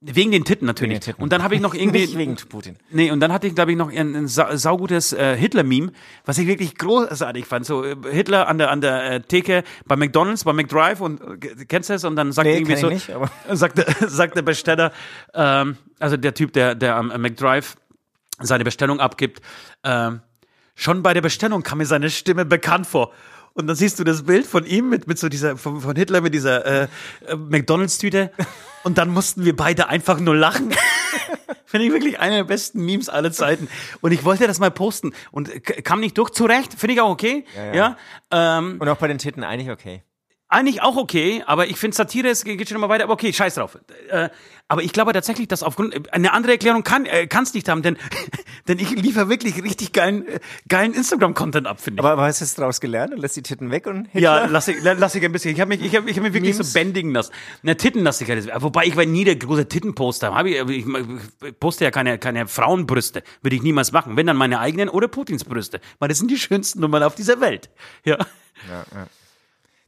[0.00, 1.00] Wegen den Titten natürlich.
[1.00, 1.22] Den Titten.
[1.22, 2.06] Und dann habe ich noch irgendwie.
[2.06, 2.78] Nicht wegen Putin.
[2.90, 5.92] Nee, und dann hatte ich, glaube ich, noch ein, ein sa saugutes äh, Hitler-Meme,
[6.24, 7.66] was ich wirklich großartig fand.
[7.66, 11.66] So äh, Hitler an der an der äh, Theke bei McDonalds, bei McDrive und äh,
[11.66, 12.04] kennst du das?
[12.04, 14.92] Und dann sagt nee, irgendwie so, nicht, aber sagt, sagt der Besteller,
[15.34, 17.76] ähm, also der Typ, der, der am McDrive
[18.40, 19.42] seine Bestellung abgibt,
[19.84, 20.22] ähm,
[20.74, 23.12] schon bei der Bestellung kam mir seine Stimme bekannt vor.
[23.56, 26.20] Und dann siehst du das Bild von ihm mit, mit so dieser, von, von Hitler
[26.20, 26.88] mit dieser äh,
[27.26, 28.30] äh McDonalds-Tüte.
[28.84, 30.74] Und dann mussten wir beide einfach nur lachen.
[31.64, 33.68] Finde ich wirklich einer der besten Memes aller Zeiten.
[34.02, 35.50] Und ich wollte das mal posten und
[35.84, 36.30] kam nicht durch.
[36.30, 37.46] Zu Recht, finde ich auch okay.
[37.56, 37.96] Ja, ja.
[38.30, 40.02] ja ähm, und auch bei den Titten eigentlich okay.
[40.56, 43.56] Eigentlich auch okay, aber ich finde Satire, es geht schon immer weiter, aber okay, scheiß
[43.56, 43.78] drauf.
[44.08, 44.30] Äh,
[44.68, 47.98] aber ich glaube tatsächlich, dass aufgrund, eine andere Erklärung kann äh, es nicht haben, denn,
[48.66, 52.04] denn ich liefere wirklich richtig geilen, äh, geilen Instagram-Content ab, finde ich.
[52.06, 54.20] Aber, aber hast du jetzt daraus gelernt und lässt die Titten weg und Hitler?
[54.20, 55.52] Ja, lass ich, lass ich ein bisschen.
[55.52, 56.72] Ich habe mich, ich hab, ich hab mich wirklich Memes.
[56.72, 57.32] so bändigen lassen.
[57.62, 60.34] Eine Tittenlastigkeit ist, wobei ich war nie der große Tittenposter.
[60.34, 63.22] Hab ich, ich, ich poste ja keine, keine Frauenbrüste.
[63.42, 64.16] Würde ich niemals machen.
[64.16, 65.82] Wenn dann meine eigenen oder Putins Brüste.
[65.98, 67.68] Weil das sind die schönsten Nummern auf dieser Welt.
[68.06, 68.16] Ja.
[68.70, 69.06] Ja, ja.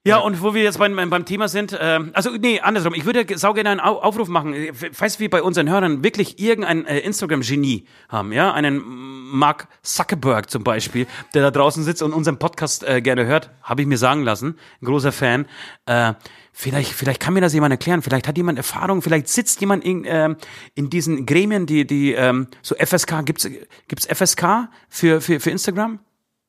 [0.09, 3.27] Ja, und wo wir jetzt beim, beim Thema sind, äh, also nee, andersrum, ich würde
[3.37, 4.55] sau gerne einen Aufruf machen,
[4.92, 8.83] falls wir bei unseren Hörern wirklich irgendein äh, Instagram-Genie haben, ja, einen
[9.31, 13.83] Mark Zuckerberg zum Beispiel, der da draußen sitzt und unseren Podcast äh, gerne hört, habe
[13.83, 15.47] ich mir sagen lassen, ein großer Fan,
[15.87, 16.14] äh,
[16.61, 18.03] Vielleicht, vielleicht kann mir das jemand erklären.
[18.03, 19.01] Vielleicht hat jemand Erfahrung.
[19.01, 20.35] Vielleicht sitzt jemand in, äh,
[20.75, 23.25] in diesen Gremien, die, die ähm, so FSK.
[23.25, 23.49] Gibt's
[23.87, 26.01] gibt's FSK für für für Instagram?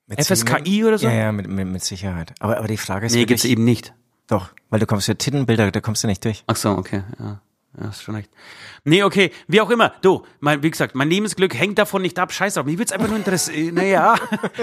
[0.09, 1.07] Mit FSKI oder so?
[1.07, 2.33] Ja, ja, mit, mit, mit Sicherheit.
[2.39, 3.13] Aber, aber die Frage ist.
[3.13, 3.93] Nee, gibt's eben nicht.
[4.27, 6.43] Doch, weil du kommst für Tittenbilder, da kommst du nicht durch.
[6.47, 7.41] Ach so, okay, ja.
[7.79, 8.31] Ja, hast schon recht.
[8.83, 9.93] Nee, okay, wie auch immer.
[10.01, 12.33] Du, mein, wie gesagt, mein Lebensglück hängt davon nicht ab.
[12.33, 12.65] Scheiß drauf.
[12.65, 13.75] Mich wird's einfach nur interessieren.
[13.75, 14.15] naja,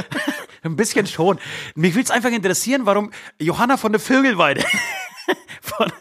[0.63, 1.39] ein bisschen schon.
[1.77, 4.65] Mich wird's einfach interessieren, warum Johanna von der Vögelweide
[5.61, 5.93] von,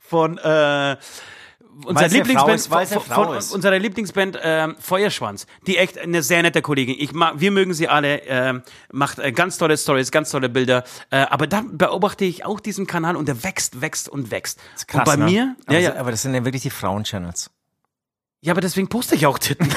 [0.00, 0.96] von äh,
[1.84, 6.96] unser Lieblingsband, von, von, unserer Lieblingsband äh, Feuerschwanz, die echt eine sehr nette Kollegin.
[6.98, 8.60] Ich mag, wir mögen sie alle, äh,
[8.92, 10.84] macht äh, ganz tolle Stories, ganz tolle Bilder.
[11.10, 14.60] Äh, aber da beobachte ich auch diesen Kanal und der wächst, wächst und wächst.
[14.86, 15.24] Krass, und bei ne?
[15.24, 15.96] mir, aber, ja, ja.
[15.96, 17.50] aber das sind ja wirklich die Frauen-Channels.
[18.40, 19.68] Ja, aber deswegen poste ich auch Titten.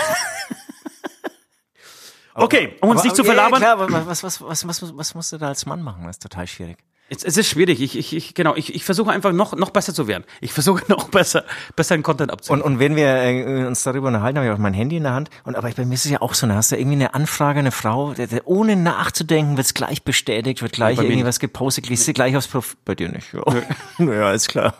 [2.33, 3.61] okay, um uns aber, nicht zu ja, verlabern.
[3.61, 6.05] Ja, klar, aber was, was, was, was, was musst du da als Mann machen?
[6.05, 6.77] Das ist total schwierig.
[7.15, 7.81] Es, es ist schwierig.
[7.81, 10.23] Ich, ich, ich genau, ich, ich versuche einfach noch, noch besser zu werden.
[10.41, 11.43] Ich versuche noch besser,
[11.75, 12.71] besseren Content Und, abzuliefern.
[12.73, 15.29] und wenn wir äh, uns darüber unterhalten, habe ich auch mein Handy in der Hand.
[15.43, 17.59] Und aber bei mir ist es ja auch so, da hast du irgendwie eine Anfrage,
[17.59, 21.17] eine Frau, der, der, ohne nachzudenken, wird es gleich bestätigt, wird gleich Bei mir irgendwie
[21.23, 21.27] nicht.
[21.27, 22.77] was gepostet, liest sie gleich aufs Profil.
[22.85, 23.43] Bei dir nicht, ja.
[23.99, 24.73] Naja, ist klar.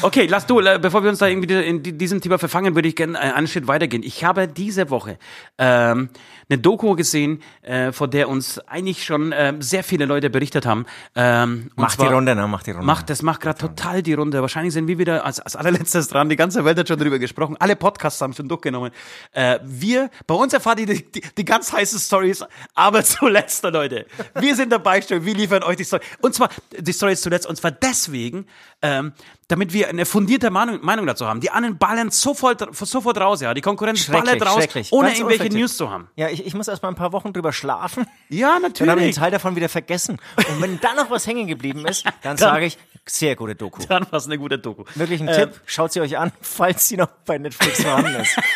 [0.00, 2.96] Okay, lass du, bevor wir uns da irgendwie in die- diesem Thema verfangen, würde ich
[2.96, 4.02] gerne äh, einen Schritt weitergehen.
[4.02, 5.18] Ich habe diese Woche
[5.58, 6.08] ähm,
[6.50, 10.84] eine Doku gesehen, äh, von der uns eigentlich schon ähm, sehr viele Leute berichtet haben.
[11.14, 12.46] Ähm, und Mach die Runde, ne?
[12.48, 12.86] Mach die Runde.
[12.86, 14.40] Macht, das macht gerade total die Runde.
[14.42, 16.28] Wahrscheinlich sind wir wieder als, als allerletztes dran.
[16.28, 17.56] Die ganze Welt hat schon drüber gesprochen.
[17.58, 18.90] Alle Podcasts haben schon durchgenommen.
[19.32, 24.06] Äh, wir, bei uns erfahrt ihr die, die, die ganz heißen Stories, aber zuletzt, Leute.
[24.34, 26.02] Wir sind dabei, wir liefern euch die Story.
[26.20, 28.46] Und zwar die Stories zuletzt, und zwar deswegen,
[28.82, 29.12] ähm,
[29.48, 31.40] damit wir eine fundierte Meinung, Meinung dazu haben.
[31.40, 33.52] Die anderen ballern sofort, sofort raus, ja.
[33.52, 35.50] Die Konkurrenz ballert raus, ohne irgendwelche.
[35.50, 36.08] News zu haben.
[36.14, 38.06] Ja, ich, ich muss erst mal ein paar Wochen drüber schlafen.
[38.28, 39.16] Ja, Dann habe ich einen natürlich.
[39.16, 40.18] Teil davon wieder vergessen.
[40.36, 43.82] Und wenn da noch was hängen geblieben ist, dann sage ich, sehr gute Doku.
[43.88, 44.84] Dann war es eine gute Doku.
[44.94, 48.36] Wirklich ein Ähm, Tipp, schaut sie euch an, falls sie noch bei Netflix vorhanden ist.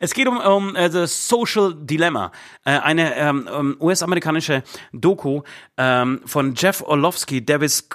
[0.00, 2.32] Es geht um, um äh, The Social Dilemma,
[2.64, 5.42] äh, eine ähm, ähm, US-amerikanische Doku
[5.76, 7.88] ähm, von Jeff Orlovsky, Davis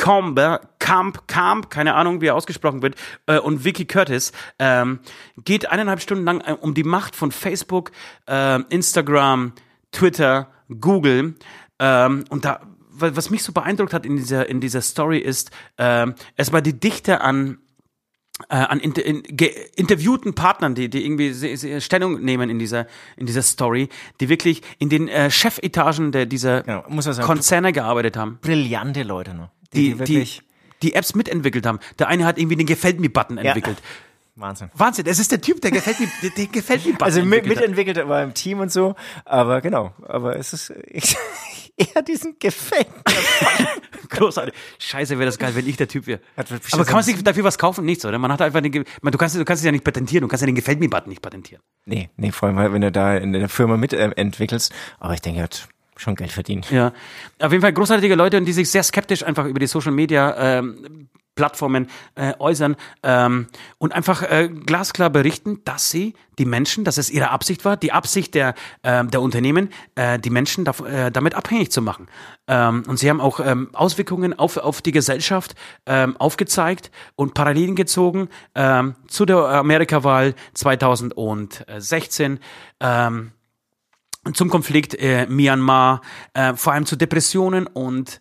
[0.00, 2.94] Comber, Camp, Camp, keine Ahnung, wie er ausgesprochen wird,
[3.26, 5.00] äh, und Vicky Curtis, ähm,
[5.44, 7.92] geht eineinhalb Stunden lang äh, um die Macht von Facebook,
[8.26, 9.52] äh, Instagram,
[9.92, 10.48] Twitter,
[10.80, 11.34] Google.
[11.78, 12.60] Ähm, und da,
[12.90, 16.78] wa- was mich so beeindruckt hat in dieser, in dieser Story ist, es war die
[16.78, 17.58] Dichte an
[18.48, 19.20] äh, an inter, in,
[19.76, 22.86] interviewten Partnern, die, die irgendwie se, se, Stellung nehmen in dieser,
[23.18, 26.84] in dieser Story, die wirklich in den äh, Chefetagen der, dieser Genau.
[27.22, 29.50] Konzerne gearbeitet haben, Brillante Leute noch.
[29.72, 30.42] Die, die, wirklich,
[30.82, 31.78] die Apps mitentwickelt haben.
[31.98, 33.78] Der eine hat irgendwie den Gefällt mir-Button entwickelt.
[34.36, 34.70] Wahnsinn.
[34.74, 38.08] Wahnsinn, es ist der Typ, der Gefällt mir, der, der Gefällt mir-Button Also mit, mitentwickelt
[38.08, 41.16] war im Team und so, aber genau, aber es ist ich,
[41.76, 43.68] eher diesen gefällt mir.
[44.08, 44.54] Großartig.
[44.78, 46.20] Scheiße, wäre das geil, wenn ich der Typ wäre.
[46.36, 47.84] Aber kann man sich dafür was kaufen?
[47.84, 48.18] Nichts, oder?
[48.18, 50.42] Man hat einfach den, man, du kannst, du kannst es ja nicht patentieren, du kannst
[50.42, 51.62] ja den Gefällt mir-Button nicht patentieren.
[51.84, 55.68] Nee, nee, vor allem, wenn du da in der Firma mitentwickelst, aber ich denke, hat
[56.00, 56.70] schon Geld verdient.
[56.70, 56.92] Ja,
[57.38, 60.58] auf jeden Fall großartige Leute, und die sich sehr skeptisch einfach über die Social Media
[60.58, 61.86] ähm, Plattformen
[62.16, 63.46] äh, äußern ähm,
[63.78, 67.92] und einfach äh, glasklar berichten, dass sie die Menschen, dass es ihre Absicht war, die
[67.92, 72.08] Absicht der, ähm, der Unternehmen, äh, die Menschen dav- äh, damit abhängig zu machen.
[72.46, 75.54] Ähm, und sie haben auch ähm, Auswirkungen auf, auf die Gesellschaft
[75.86, 82.38] ähm, aufgezeigt und Parallelen gezogen ähm, zu der Amerikawahl 2016.
[82.80, 83.32] Ähm,
[84.34, 86.02] zum Konflikt äh, Myanmar,
[86.34, 88.20] äh, vor allem zu Depressionen und,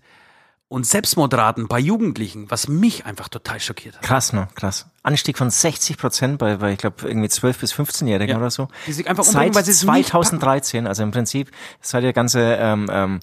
[0.68, 4.04] und Selbstmordraten bei Jugendlichen, was mich einfach total schockiert hat.
[4.04, 4.48] Krass, ne?
[4.56, 4.88] Krass.
[5.04, 8.38] Anstieg von 60 Prozent bei, bei ich glaube, irgendwie 12- bis 15-Jährigen Ja.
[8.38, 8.68] oder so.
[8.88, 12.14] Die sich einfach Seit umbringen, weil sie es nicht 2013, also im Prinzip, seit der
[12.14, 13.20] ganze ähm, ähm,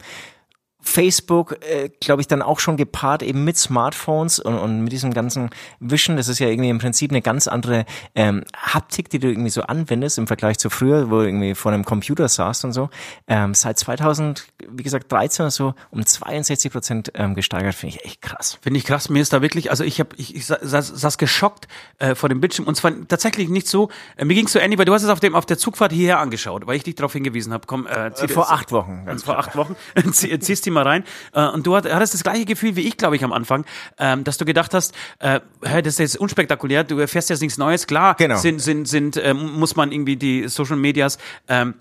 [0.87, 5.13] Facebook, äh, glaube ich, dann auch schon gepaart eben mit Smartphones und, und mit diesem
[5.13, 6.17] ganzen Wischen.
[6.17, 9.63] Das ist ja irgendwie im Prinzip eine ganz andere ähm, Haptik, die du irgendwie so
[9.63, 12.89] anwendest im Vergleich zu früher, wo du irgendwie vor einem Computer saßt und so.
[13.27, 18.05] Ähm, seit 2000, wie gesagt, 13 oder so, um 62 Prozent ähm, gesteigert, finde ich
[18.05, 18.59] echt krass.
[18.63, 19.09] Finde ich krass.
[19.09, 21.67] Mir ist da wirklich, also ich habe, ich, ich saß, saß geschockt
[21.99, 23.91] äh, vor dem Bildschirm und zwar tatsächlich nicht so.
[24.17, 26.21] Äh, mir ging's so ähnlich, weil du hast es auf dem auf der Zugfahrt hierher
[26.21, 27.67] angeschaut, weil ich dich darauf hingewiesen habe.
[27.67, 29.05] Komm, äh, zieh vor acht Wochen.
[29.05, 29.75] ganz vor acht Wochen.
[30.13, 31.03] Zieh, ziehst die mal rein.
[31.33, 33.65] Äh, und du hat- hattest das gleiche Gefühl wie ich, glaube ich, am Anfang,
[33.99, 37.59] ähm, dass du gedacht hast, äh, hä, das ist jetzt unspektakulär, du erfährst jetzt nichts
[37.59, 37.87] Neues.
[37.87, 38.37] Klar, Genau.
[38.39, 41.75] sind, sind, sind, äh, muss man irgendwie die Social Medias ähm,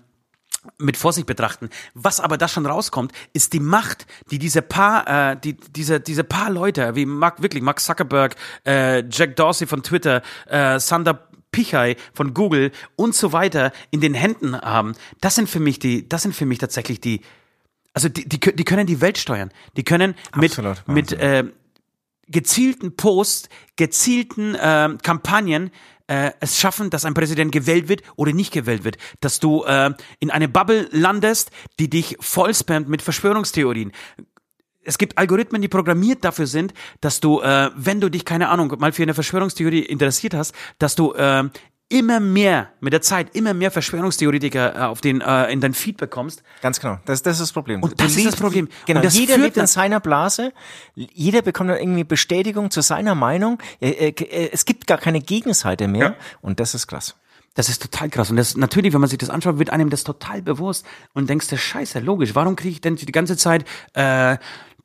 [0.78, 1.70] mit Vorsicht betrachten.
[1.94, 6.24] Was aber da schon rauskommt, ist die Macht, die diese paar, äh, die, diese, diese
[6.24, 8.34] paar Leute, wie Mark, wirklich Mark Zuckerberg,
[8.66, 14.12] äh, Jack Dorsey von Twitter, äh, Sander Pichai von Google und so weiter in den
[14.14, 14.94] Händen haben.
[15.20, 17.20] Das sind für mich die, das sind für mich tatsächlich die,
[17.96, 19.50] also die, die, die können die Welt steuern.
[19.78, 21.44] Die können mit, Absolut, mit äh,
[22.28, 25.70] gezielten Posts, gezielten ähm, Kampagnen
[26.06, 28.98] äh, es schaffen, dass ein Präsident gewählt wird oder nicht gewählt wird.
[29.20, 33.92] Dass du äh, in eine Bubble landest, die dich vollspammt mit Verschwörungstheorien.
[34.84, 38.74] Es gibt Algorithmen, die programmiert dafür sind, dass du, äh, wenn du dich, keine Ahnung,
[38.78, 41.44] mal für eine Verschwörungstheorie interessiert hast, dass du äh,
[41.88, 45.96] immer mehr, mit der Zeit, immer mehr Verschwörungstheoretiker äh, auf den, äh, in dein Feed
[45.96, 46.42] bekommst.
[46.60, 46.98] Ganz genau.
[47.04, 47.82] Das, das ist das Problem.
[47.82, 48.68] Und das Du ist das Problem.
[48.86, 49.00] Genau.
[49.02, 50.52] Das jeder lebt in seiner Blase.
[50.94, 53.58] Jeder bekommt dann irgendwie Bestätigung zu seiner Meinung.
[53.80, 56.16] Äh, äh, Es gibt gar keine Gegenseite mehr.
[56.40, 57.14] Und das ist krass.
[57.54, 58.30] Das ist total krass.
[58.30, 61.48] Und das natürlich, wenn man sich das anschaut, wird einem das total bewusst und denkst
[61.48, 64.36] du, scheiße, logisch, warum kriege ich denn die ganze Zeit äh,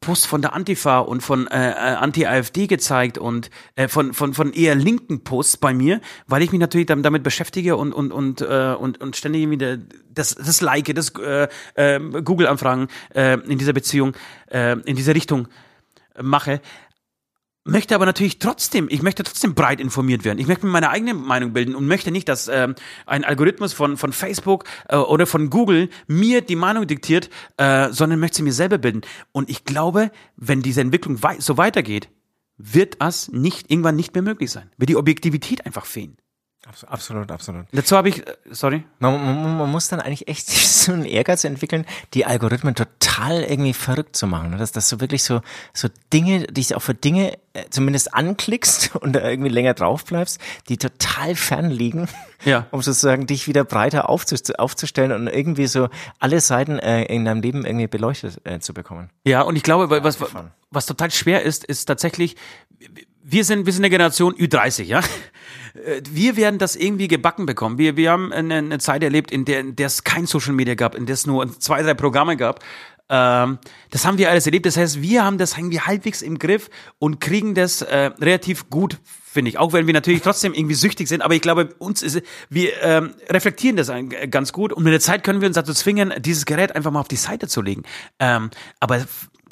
[0.02, 4.52] Posts von der Antifa und von äh, äh, Anti-AfD gezeigt und äh, von, von, von
[4.52, 8.42] eher linken Posts bei mir, weil ich mich natürlich damit, damit beschäftige und, und, und,
[8.42, 9.78] äh, und, und ständig wieder
[10.10, 14.14] das, das Like, das äh, äh, Google-Anfragen äh, in dieser Beziehung,
[14.52, 15.48] äh, in dieser Richtung
[16.20, 16.62] mache
[17.64, 20.40] möchte aber natürlich trotzdem, ich möchte trotzdem breit informiert werden.
[20.40, 23.98] Ich möchte mir meine eigene Meinung bilden und möchte nicht, dass ähm, ein Algorithmus von,
[23.98, 28.54] von Facebook äh, oder von Google mir die Meinung diktiert, äh, sondern möchte sie mir
[28.54, 29.02] selber bilden.
[29.32, 32.10] Und ich glaube, wenn diese Entwicklung wei so weitergeht,
[32.58, 34.72] wird das nicht irgendwann nicht mehr möglich sein.
[34.78, 36.18] Wird die Objektivität einfach fehlen.
[36.88, 37.66] Absolut, absolut.
[37.72, 38.84] Dazu habe ich, äh, sorry.
[39.00, 43.74] Man, man, man, muss dann eigentlich echt so einen Ehrgeiz entwickeln, die Algorithmen total irgendwie
[43.74, 44.52] verrückt zu machen.
[44.52, 44.58] Ne?
[44.58, 45.42] Dass, dass du wirklich so,
[45.74, 50.40] so Dinge, dich auch für Dinge äh, zumindest anklickst und da irgendwie länger drauf bleibst,
[50.70, 52.08] die total fern liegen,
[52.46, 52.68] ja.
[52.70, 57.66] um sozusagen dich wieder breiter aufzustellen und irgendwie so alle Seiten äh, in deinem Leben
[57.66, 59.10] irgendwie beleuchtet äh, zu bekommen.
[59.26, 60.20] Ja, und ich glaube, was,
[60.70, 62.36] was total schwer ist, ist tatsächlich,
[63.24, 65.00] wir sind, wir sind eine Generation Ü30, ja.
[65.74, 67.78] Äh, wir werden das irgendwie gebacken bekommen.
[67.78, 70.76] Wir, wir haben eine, eine Zeit erlebt, in der, in der es kein Social Media
[70.76, 72.62] gab, in der es nur zwei, drei Programme gab.
[73.12, 74.66] Ähm, das haben wir alles erlebt.
[74.66, 79.00] Das heißt, wir haben das irgendwie halbwegs im Griff und kriegen das äh, relativ gut,
[79.24, 79.58] finde ich.
[79.58, 81.22] Auch wenn wir natürlich trotzdem irgendwie süchtig sind.
[81.22, 83.92] Aber ich glaube, uns ist, wir ähm, reflektieren das
[84.30, 84.72] ganz gut.
[84.72, 87.18] Und mit der Zeit können wir uns dazu zwingen, dieses Gerät einfach mal auf die
[87.18, 87.84] Seite zu legen.
[88.20, 89.06] Ähm, aber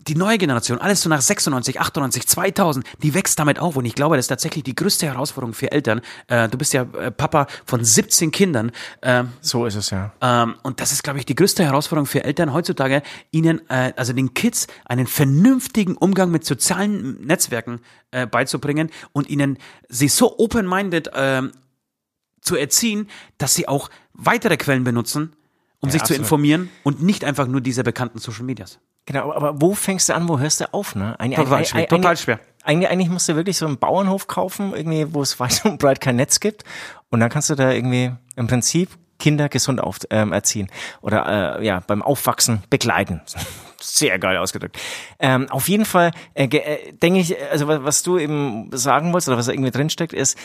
[0.07, 3.75] die neue Generation, alles so nach 96, 98, 2000, die wächst damit auf.
[3.75, 6.01] Und ich glaube, das ist tatsächlich die größte Herausforderung für Eltern.
[6.27, 8.71] Äh, du bist ja äh, Papa von 17 Kindern.
[9.01, 10.11] Ähm, so ist es ja.
[10.21, 14.13] Ähm, und das ist, glaube ich, die größte Herausforderung für Eltern heutzutage, ihnen, äh, also
[14.13, 17.81] den Kids, einen vernünftigen Umgang mit sozialen Netzwerken
[18.11, 19.57] äh, beizubringen und ihnen
[19.87, 21.51] sie so open-minded ähm,
[22.41, 25.33] zu erziehen, dass sie auch weitere Quellen benutzen,
[25.79, 26.17] um ja, sich absolut.
[26.17, 28.79] zu informieren und nicht einfach nur diese bekannten Social Medias.
[29.09, 30.93] Genau, aber wo fängst du an, wo hörst du auf?
[30.93, 31.19] Ne?
[31.19, 31.87] Eigentlich, total schwer.
[31.87, 32.39] Total schwer.
[32.63, 35.99] Eigentlich, eigentlich musst du wirklich so einen Bauernhof kaufen, irgendwie, wo es weit und breit
[35.99, 36.63] kein Netz gibt.
[37.09, 40.69] Und dann kannst du da irgendwie im Prinzip Kinder gesund auf, ähm, erziehen
[41.01, 43.21] oder äh, ja beim Aufwachsen begleiten.
[43.81, 44.77] Sehr geil ausgedrückt.
[45.17, 49.29] Ähm, auf jeden Fall äh, äh, denke ich, also was, was du eben sagen wolltest
[49.29, 50.37] oder was da irgendwie drinsteckt, ist,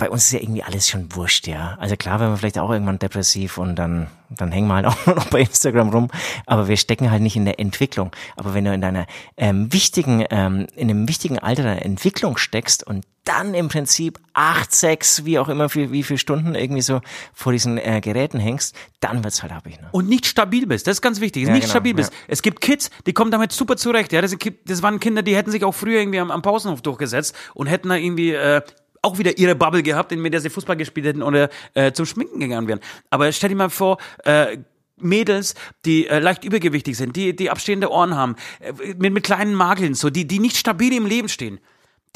[0.00, 1.76] bei uns ist ja irgendwie alles schon wurscht, ja.
[1.78, 5.06] Also klar, wenn wir vielleicht auch irgendwann depressiv und dann, dann hängen wir halt auch
[5.06, 6.08] noch bei Instagram rum,
[6.46, 8.10] aber wir stecken halt nicht in der Entwicklung.
[8.36, 12.84] Aber wenn du in deiner ähm, wichtigen, ähm, in einem wichtigen Alter der Entwicklung steckst
[12.86, 17.02] und dann im Prinzip acht, sechs, wie auch immer, für, wie viele Stunden irgendwie so
[17.34, 19.78] vor diesen äh, Geräten hängst, dann wird's halt happig.
[19.80, 19.88] Ne?
[19.92, 22.12] Und nicht stabil bist, das ist ganz wichtig, ja, nicht genau, stabil bist.
[22.12, 22.18] Ja.
[22.28, 24.12] Es gibt Kids, die kommen damit super zurecht.
[24.12, 24.34] Ja, das,
[24.64, 27.90] das waren Kinder, die hätten sich auch früher irgendwie am, am Pausenhof durchgesetzt und hätten
[27.90, 28.62] da irgendwie äh,
[29.02, 32.40] auch wieder ihre Bubble gehabt, in der sie Fußball gespielt hätten oder äh, zum Schminken
[32.40, 32.80] gegangen wären.
[33.08, 34.58] Aber stell dir mal vor, äh,
[35.02, 39.54] Mädels, die äh, leicht übergewichtig sind, die die abstehende Ohren haben, äh, mit mit kleinen
[39.54, 41.60] Makeln, so die die nicht stabil im Leben stehen.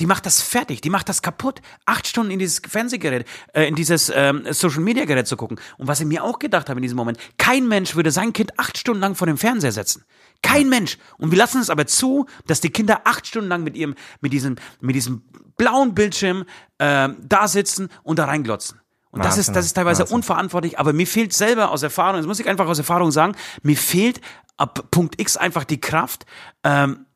[0.00, 1.62] Die macht das fertig, die macht das kaputt.
[1.86, 5.60] Acht Stunden in dieses Fernsehgerät, äh, in dieses ähm, Social Media Gerät zu gucken.
[5.78, 8.58] Und was ich mir auch gedacht habe in diesem Moment, kein Mensch würde sein Kind
[8.58, 10.04] acht Stunden lang vor dem Fernseher setzen.
[10.42, 10.98] Kein Mensch.
[11.16, 14.32] Und wir lassen es aber zu, dass die Kinder acht Stunden lang mit ihrem, mit
[14.32, 15.22] diesem, mit diesem
[15.56, 16.44] blauen Bildschirm
[16.78, 18.80] äh, da sitzen und da reinglotzen.
[19.10, 20.16] Und das ist, das ist teilweise Wahnsinn.
[20.16, 23.76] unverantwortlich, aber mir fehlt selber aus Erfahrung, das muss ich einfach aus Erfahrung sagen, mir
[23.76, 24.20] fehlt
[24.56, 26.26] ab Punkt X einfach die Kraft,
[26.64, 27.06] ähm,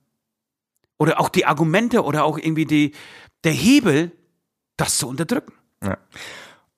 [0.98, 2.94] oder auch die Argumente oder auch irgendwie die,
[3.44, 4.12] der Hebel,
[4.76, 5.52] das zu unterdrücken.
[5.82, 5.96] Ja.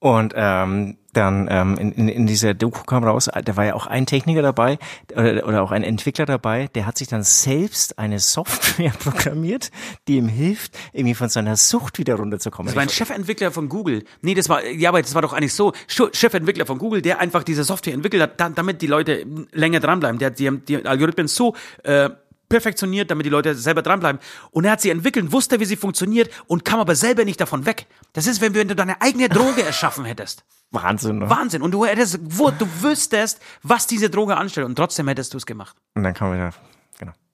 [0.01, 3.87] Und ähm, dann ähm, in, in, in dieser Doku kam raus, da war ja auch
[3.87, 4.79] ein Techniker dabei
[5.15, 9.71] oder, oder auch ein Entwickler dabei, der hat sich dann selbst eine Software programmiert,
[10.09, 12.69] die ihm hilft, irgendwie von seiner Sucht wieder runterzukommen.
[12.69, 14.05] Das war ein Chefentwickler von Google.
[14.23, 17.43] Nee, das war, ja, aber das war doch eigentlich so, Chefentwickler von Google, der einfach
[17.43, 20.19] diese Software entwickelt hat, damit die Leute länger dranbleiben.
[20.19, 22.09] Der hat die, die Algorithmen so äh,
[22.51, 24.21] perfektioniert, damit die Leute selber dranbleiben.
[24.51, 27.65] Und er hat sie entwickelt, wusste, wie sie funktioniert und kam aber selber nicht davon
[27.65, 27.87] weg.
[28.13, 30.45] Das ist, wenn du deine eigene Droge erschaffen hättest.
[30.71, 31.31] Wahnsinn, ne?
[31.31, 31.63] Wahnsinn.
[31.63, 32.21] Und du hättest,
[32.59, 35.77] du wüsstest, was diese Droge anstellt und trotzdem hättest du es gemacht.
[35.95, 36.53] Und dann man wieder.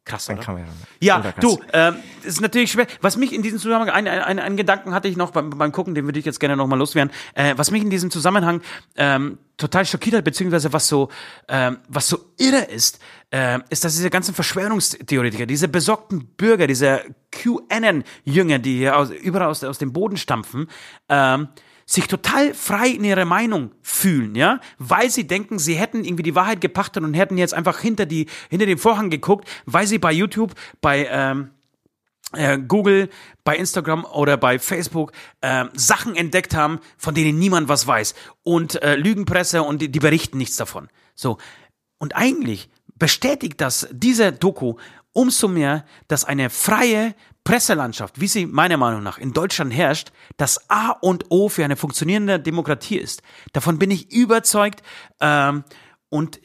[0.07, 0.45] Krass, Dann oder?
[0.45, 0.65] Kann man
[1.01, 2.87] ja, ja du, ähm, ist natürlich schwer.
[3.01, 5.97] Was mich in diesem Zusammenhang, einen ein, ein Gedanken hatte ich noch beim, beim Gucken,
[5.97, 7.13] den würde ich jetzt gerne nochmal loswerden.
[7.35, 8.63] Äh, was mich in diesem Zusammenhang
[8.95, 11.09] ähm, total schockiert hat, beziehungsweise was so,
[11.49, 13.01] ähm, was so irre ist,
[13.33, 19.49] äh, ist, dass diese ganzen Verschwörungstheoretiker, diese besorgten Bürger, diese QAnon-Jünger, die hier aus, überall
[19.49, 20.69] aus, aus dem Boden stampfen,
[21.09, 21.49] ähm,
[21.87, 26.35] sich total frei in ihrer Meinung fühlen, ja, weil sie denken, sie hätten irgendwie die
[26.35, 30.13] Wahrheit gepachtet und hätten jetzt einfach hinter die hinter den Vorhang geguckt, weil sie bei
[30.13, 31.51] YouTube, bei ähm,
[32.33, 33.09] äh, Google,
[33.45, 38.15] bei Instagram oder bei Facebook äh, Sachen entdeckt haben, von denen niemand was weiß.
[38.43, 40.89] Und äh, Lügenpresse und die, die berichten nichts davon.
[41.15, 41.39] So.
[41.99, 44.75] Und eigentlich bestätigt das diese Doku
[45.17, 50.69] umso mehr, dass eine freie Presselandschaft, wie sie meiner Meinung nach in Deutschland herrscht, das
[50.69, 53.23] A und O für eine funktionierende Demokratie ist.
[53.53, 54.83] Davon bin ich überzeugt.
[55.21, 55.65] Ähm,
[56.11, 56.41] und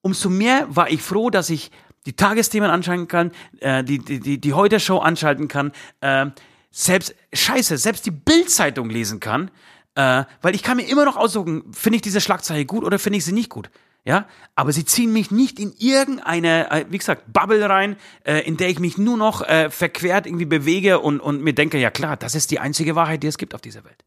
[0.00, 1.72] umso mehr war ich froh, dass ich
[2.06, 6.26] die Tagesthemen anschalten kann, äh, die, die, die, die Heute-Show anschalten kann, äh,
[6.70, 9.50] selbst, scheiße, selbst die Bild-Zeitung lesen kann,
[9.96, 13.18] äh, weil ich kann mir immer noch aussuchen, finde ich diese Schlagzeile gut oder finde
[13.18, 13.70] ich sie nicht gut.
[14.04, 18.56] Ja, aber sie ziehen mich nicht in irgendeine, äh, wie gesagt, Bubble rein, äh, in
[18.56, 22.16] der ich mich nur noch äh, verquert irgendwie bewege und, und mir denke, ja klar,
[22.16, 24.04] das ist die einzige Wahrheit, die es gibt auf dieser Welt.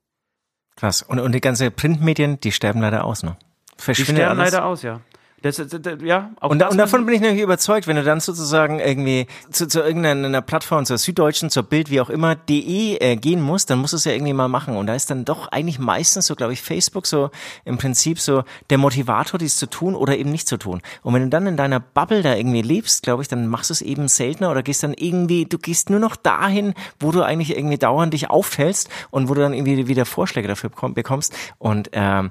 [0.76, 1.04] Krass.
[1.04, 3.38] Und, und die ganze Printmedien, die sterben leider aus, ne?
[3.78, 4.52] Die Verschwindet sterben alles.
[4.52, 5.02] leider aus, ja.
[5.42, 8.20] Das, das, das, ja Und, das und davon bin ich natürlich überzeugt, wenn du dann
[8.20, 13.16] sozusagen irgendwie zu, zu irgendeiner Plattform, zur Süddeutschen, zur Bild, wie auch immer, de äh,
[13.16, 14.78] gehen musst, dann musst du es ja irgendwie mal machen.
[14.78, 17.32] Und da ist dann doch eigentlich meistens so, glaube ich, Facebook so
[17.66, 20.82] im Prinzip so der Motivator, dies zu tun oder eben nicht zu tun.
[21.02, 23.74] Und wenn du dann in deiner Bubble da irgendwie lebst, glaube ich, dann machst du
[23.74, 27.58] es eben seltener oder gehst dann irgendwie, du gehst nur noch dahin, wo du eigentlich
[27.58, 31.34] irgendwie dauernd dich aufhältst und wo du dann irgendwie wieder Vorschläge dafür bekomm- bekommst.
[31.58, 32.30] Und ähm,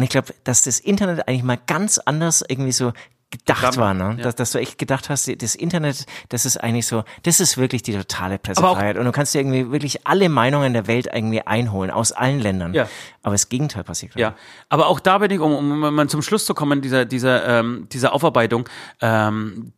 [0.00, 2.94] und ich glaube, dass das Internet eigentlich mal ganz anders irgendwie so
[3.28, 4.16] gedacht war, ne?
[4.16, 7.82] Dass, dass du echt gedacht hast, das Internet, das ist eigentlich so, das ist wirklich
[7.82, 8.96] die totale Pressefreiheit.
[8.96, 12.72] Und du kannst dir irgendwie wirklich alle Meinungen der Welt irgendwie einholen, aus allen Ländern.
[12.72, 12.88] Ja.
[13.22, 14.22] Aber das Gegenteil passiert gerade.
[14.22, 14.34] Ja,
[14.70, 17.86] aber auch da bin ich, um, um mal zum Schluss zu kommen, dieser, dieser, ähm,
[17.92, 18.66] dieser Aufarbeitung,
[19.02, 19.74] ähm,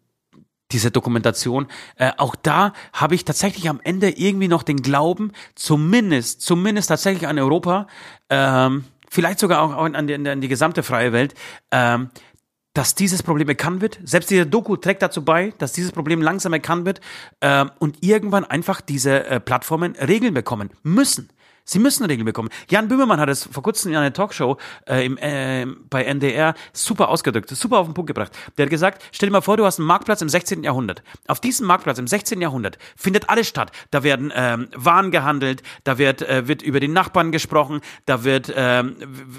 [0.70, 1.66] diese Dokumentation,
[1.96, 7.26] äh, auch da habe ich tatsächlich am Ende irgendwie noch den Glauben, zumindest, zumindest tatsächlich
[7.26, 7.88] an Europa,
[8.30, 11.34] ähm, vielleicht sogar auch an die, an die gesamte freie Welt,
[11.70, 12.10] ähm,
[12.72, 14.00] dass dieses Problem erkannt wird.
[14.04, 17.02] Selbst diese Doku trägt dazu bei, dass dieses Problem langsam erkannt wird
[17.42, 21.28] ähm, und irgendwann einfach diese äh, Plattformen Regeln bekommen müssen.
[21.64, 22.48] Sie müssen Regeln bekommen.
[22.68, 24.56] Jan Böhmermann hat es vor kurzem in einer Talkshow
[24.88, 28.32] äh, im, äh, bei NDR super ausgedrückt, super auf den Punkt gebracht.
[28.58, 30.64] Der hat gesagt, stell dir mal vor, du hast einen Marktplatz im 16.
[30.64, 31.02] Jahrhundert.
[31.28, 32.40] Auf diesem Marktplatz im 16.
[32.40, 33.70] Jahrhundert findet alles statt.
[33.90, 38.52] Da werden ähm, Waren gehandelt, da wird, äh, wird über den Nachbarn gesprochen, da wird,
[38.56, 38.96] ähm,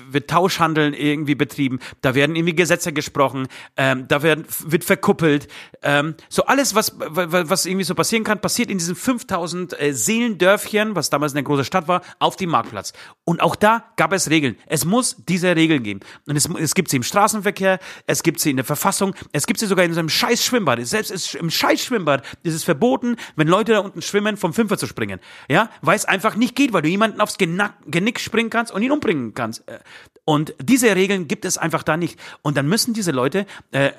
[0.09, 3.47] wird Tauschhandeln irgendwie betrieben, da werden irgendwie Gesetze gesprochen,
[3.77, 5.47] ähm, da werden, wird verkuppelt.
[5.81, 9.93] Ähm, so alles, was, wa- was irgendwie so passieren kann, passiert in diesen 5000 äh,
[9.93, 12.93] Seelendörfchen, was damals eine große Stadt war, auf dem Marktplatz.
[13.25, 14.57] Und auch da gab es Regeln.
[14.67, 15.99] Es muss diese Regeln geben.
[16.27, 19.59] Und es, es gibt sie im Straßenverkehr, es gibt sie in der Verfassung, es gibt
[19.59, 20.85] sie sogar in so einem scheiß Schwimmbad.
[20.85, 24.87] Selbst im scheiß Schwimmbad ist es verboten, wenn Leute da unten schwimmen, vom Fünfer zu
[24.87, 25.19] springen.
[25.49, 28.81] Ja, weil es einfach nicht geht, weil du jemanden aufs Genack, Genick springen kannst und
[28.81, 29.67] ihn umbringen kannst.
[29.67, 29.79] Äh,
[30.25, 32.19] Und diese Regeln gibt es einfach da nicht.
[32.41, 33.91] Und dann müssen diese Leute äh,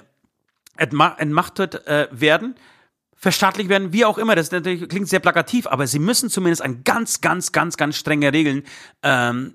[0.78, 2.54] entma- entmachtet äh, werden,
[3.24, 4.36] verstaatlicht werden, wie auch immer.
[4.36, 8.32] Das natürlich, klingt sehr plakativ, aber sie müssen zumindest an ganz, ganz, ganz, ganz strenge
[8.32, 8.62] Regeln
[9.02, 9.54] ähm,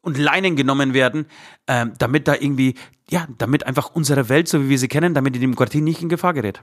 [0.00, 1.26] und Leinen genommen werden,
[1.66, 2.76] ähm, damit da irgendwie,
[3.10, 6.08] ja, damit einfach unsere Welt, so wie wir sie kennen, damit die Demokratie nicht in
[6.08, 6.62] Gefahr gerät.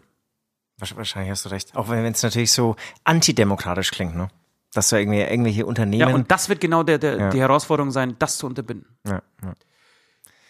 [0.80, 1.76] Wahrsch- Wahrscheinlich hast du recht.
[1.76, 4.30] Auch wenn es natürlich so antidemokratisch klingt, ne?
[4.74, 6.10] Dass du irgendwie irgendwelche Unternehmen.
[6.10, 7.30] Ja, und das wird genau der, der, Ja.
[7.30, 8.88] die Herausforderung sein, das zu unterbinden.
[9.06, 9.54] ja, ja.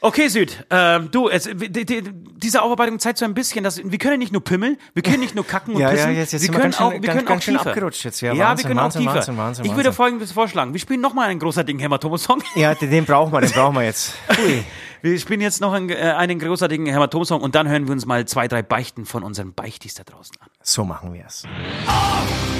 [0.03, 2.01] Okay, Süd, ähm, du, es, die, die,
[2.37, 5.35] diese Aufarbeitung zeigt so ein bisschen, dass wir können nicht nur pimmeln, wir können nicht
[5.35, 6.91] nur kacken und Ja, ja, pissen, jetzt- jetzt wir sind wir können ganz schön- auch,
[6.91, 7.69] wir ganz- können ganz auch schön tiefer.
[7.69, 8.29] abgerutscht jetzt, ja.
[8.29, 9.13] ja, wir Wahnsinn, können auch Wahnsinn, tiefer.
[9.15, 12.41] Wahnsinn, Wahnsinn, ich würde folgendes vorschlagen, wir spielen nochmal einen großartigen Hämatom-Song.
[12.55, 14.15] ja, den, brauchen wir, den brauchen wir jetzt.
[14.43, 14.63] Ui.
[15.03, 18.25] Wir spielen jetzt noch einen, äh, einen großartigen Hämatom-Song und dann hören wir uns mal
[18.25, 20.47] zwei, drei Beichten von unseren Beichtis da draußen an.
[20.63, 21.43] So machen wir es.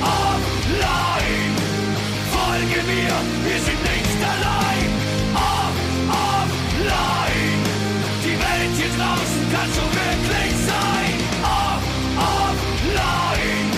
[0.02, 1.56] Offline.
[2.32, 3.14] Folge mir,
[3.50, 4.71] wir sind nicht allein.
[9.52, 11.14] Draußen kann so wirklich sein.
[11.44, 11.84] Off,
[12.18, 13.70] offline.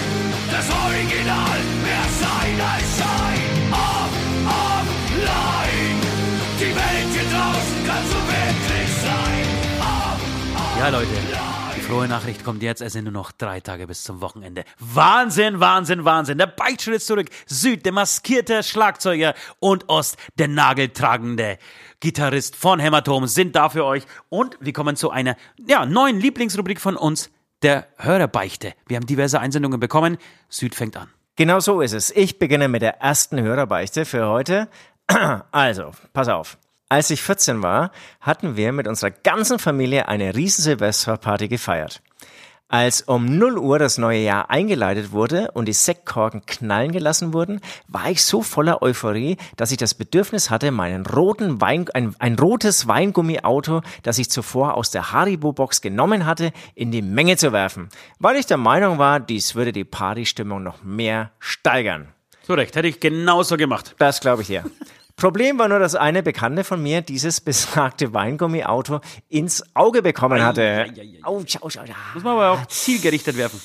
[0.51, 2.99] Das Original mehr sein als.
[3.71, 4.13] Off,
[4.45, 5.99] offline.
[6.59, 9.45] Die Welt hier draußen kann so wirklich sein.
[9.79, 11.52] Off, Ja, Leute.
[11.93, 12.81] Frohe Nachricht kommt jetzt.
[12.81, 14.63] Es sind nur noch drei Tage bis zum Wochenende.
[14.79, 16.39] Wahnsinn, Wahnsinn, Wahnsinn.
[16.39, 17.27] Der Beichtschritt zurück.
[17.45, 21.59] Süd, der maskierte Schlagzeuger und Ost, der nageltragende
[21.99, 24.05] Gitarrist von Hämatom sind da für euch.
[24.29, 25.35] Und wir kommen zu einer
[25.67, 27.29] ja, neuen Lieblingsrubrik von uns,
[27.61, 28.73] der Hörerbeichte.
[28.87, 30.17] Wir haben diverse Einsendungen bekommen.
[30.49, 31.09] Süd fängt an.
[31.35, 32.09] Genau so ist es.
[32.09, 34.67] Ich beginne mit der ersten Hörerbeichte für heute.
[35.51, 36.57] Also, pass auf.
[36.89, 42.01] Als ich 14 war, hatten wir mit unserer ganzen Familie eine riesen Silvesterparty gefeiert.
[42.73, 47.61] Als um 0 Uhr das neue Jahr eingeleitet wurde und die Sektkorken knallen gelassen wurden,
[47.87, 52.33] war ich so voller Euphorie, dass ich das Bedürfnis hatte, meinen roten Wein, ein, ein
[52.39, 57.89] rotes Weingummiauto, das ich zuvor aus der Haribo-Box genommen hatte, in die Menge zu werfen,
[58.17, 62.07] weil ich der Meinung war, dies würde die Partystimmung noch mehr steigern.
[62.41, 63.93] So recht, hätte ich genauso gemacht.
[63.99, 64.63] Das glaube ich dir.
[65.15, 70.61] Problem war nur, dass eine Bekannte von mir dieses besagte Weingummiauto ins Auge bekommen hatte.
[70.61, 71.19] ei.
[71.23, 71.91] Autsch, autsch, autsch.
[72.13, 73.61] Muss man aber auch zielgerichtet werfen.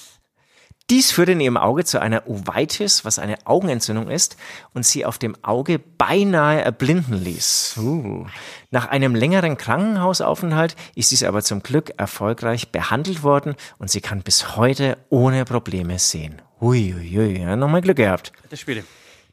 [0.91, 4.39] Dies führte in ihrem Auge zu einer Uveitis, was eine Augenentzündung ist,
[4.73, 7.75] und sie auf dem Auge beinahe erblinden ließ.
[7.77, 8.25] Uh.
[8.71, 14.23] Nach einem längeren Krankenhausaufenthalt ist dies aber zum Glück erfolgreich behandelt worden und sie kann
[14.23, 16.41] bis heute ohne Probleme sehen.
[16.59, 18.33] Uiuiui, ja, nochmal Glück gehabt.
[18.49, 18.83] Das Spiele.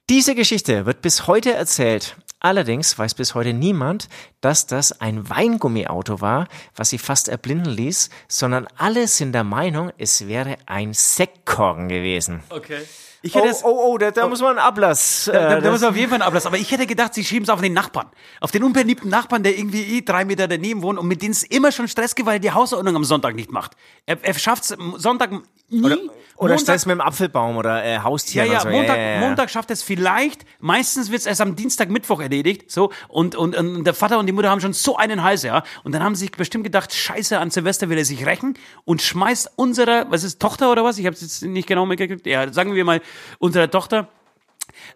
[0.07, 2.15] Diese Geschichte wird bis heute erzählt.
[2.39, 4.07] Allerdings weiß bis heute niemand,
[4.39, 9.91] dass das ein Weingummiauto war, was sie fast erblinden ließ, sondern alle sind der Meinung,
[9.97, 12.43] es wäre ein Sektkorken gewesen.
[12.49, 12.83] Okay.
[13.25, 15.25] Ich Oh, hätte es, oh, oh, da, da muss man einen Ablass.
[15.25, 16.45] da, äh, da, da muss man auf jeden Fall einen Ablass.
[16.45, 18.07] Aber ich hätte gedacht, sie schieben es auf den Nachbarn.
[18.39, 21.41] Auf den unbeliebten Nachbarn, der irgendwie eh drei Meter daneben wohnt und mit denen es
[21.43, 23.71] immer schon Stress gibt, weil er die Hausordnung am Sonntag nicht macht.
[24.05, 25.31] Er, er schafft es Sonntag
[25.69, 25.83] nie.
[25.83, 25.97] oder
[26.37, 28.69] oder Montag- Stress mit dem Apfelbaum oder äh, Ja, Haustieren ja, und so.
[28.69, 29.19] Montag, ja, ja, ja.
[29.21, 30.45] Montag schafft es vielleicht.
[30.59, 32.69] Meistens wird es erst am Dienstag, Mittwoch erledigt.
[32.69, 35.63] So und, und, und der Vater und die Mutter haben schon so einen Hals, ja.
[35.85, 39.01] Und dann haben sie sich bestimmt gedacht, Scheiße, an Silvester will er sich rächen und
[39.01, 40.97] schmeißt unserer, was ist Tochter oder was?
[40.97, 42.27] Ich habe es jetzt nicht genau mitgekriegt.
[42.27, 42.99] Ja, sagen wir mal
[43.39, 44.07] unserer Tochter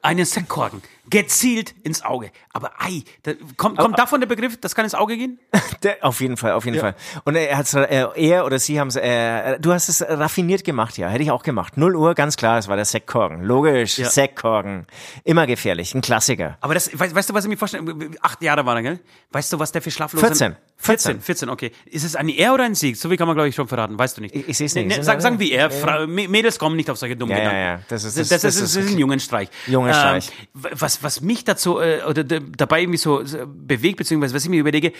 [0.01, 2.31] einen Sektkorken gezielt ins Auge.
[2.53, 5.39] Aber ei, da, kommt, kommt davon der Begriff, das kann ins Auge gehen?
[5.83, 6.93] Der, auf jeden Fall, auf jeden Fall.
[7.23, 10.97] Und er hat's, äh, er oder sie haben es, äh, du hast es raffiniert gemacht,
[10.97, 11.77] ja, hätte ich auch gemacht.
[11.77, 13.43] 0 Uhr, ganz klar, es war der Sektkorken.
[13.43, 14.09] Logisch, Ja.
[14.09, 14.87] Sektkorken.
[15.23, 16.57] Immer gefährlich, ein Klassiker.
[16.59, 18.11] Aber das, weißt, weißt du, was ich mir vorstelle?
[18.21, 18.99] Acht Jahre war er, gell?
[19.31, 20.25] Weißt du, was der für schlaflose...
[20.25, 20.55] 14.
[20.81, 21.71] 14, 14, okay.
[21.85, 22.95] Ist es ein Er oder ein Sieg?
[22.95, 23.99] So wie kann man, glaube ich, schon verraten.
[23.99, 24.33] Weißt du nicht.
[24.33, 24.87] Ich- ich seh's nicht.
[24.87, 25.71] Nee, Sind sag, alle- sagen wir er.
[25.71, 27.79] Fra Mädels kommen nicht auf solche dummen Ja, ja, Gedanken.
[27.81, 27.85] ja.
[27.89, 29.49] Das ist- das, das- das, ist, ist ein Jungenstreich.
[29.67, 30.29] Jungenstreich.
[30.55, 34.59] Ähm, was, was mich dazu, äh, oder dabei irgendwie so bewegt, beziehungsweise was ich mir
[34.59, 34.93] überlege,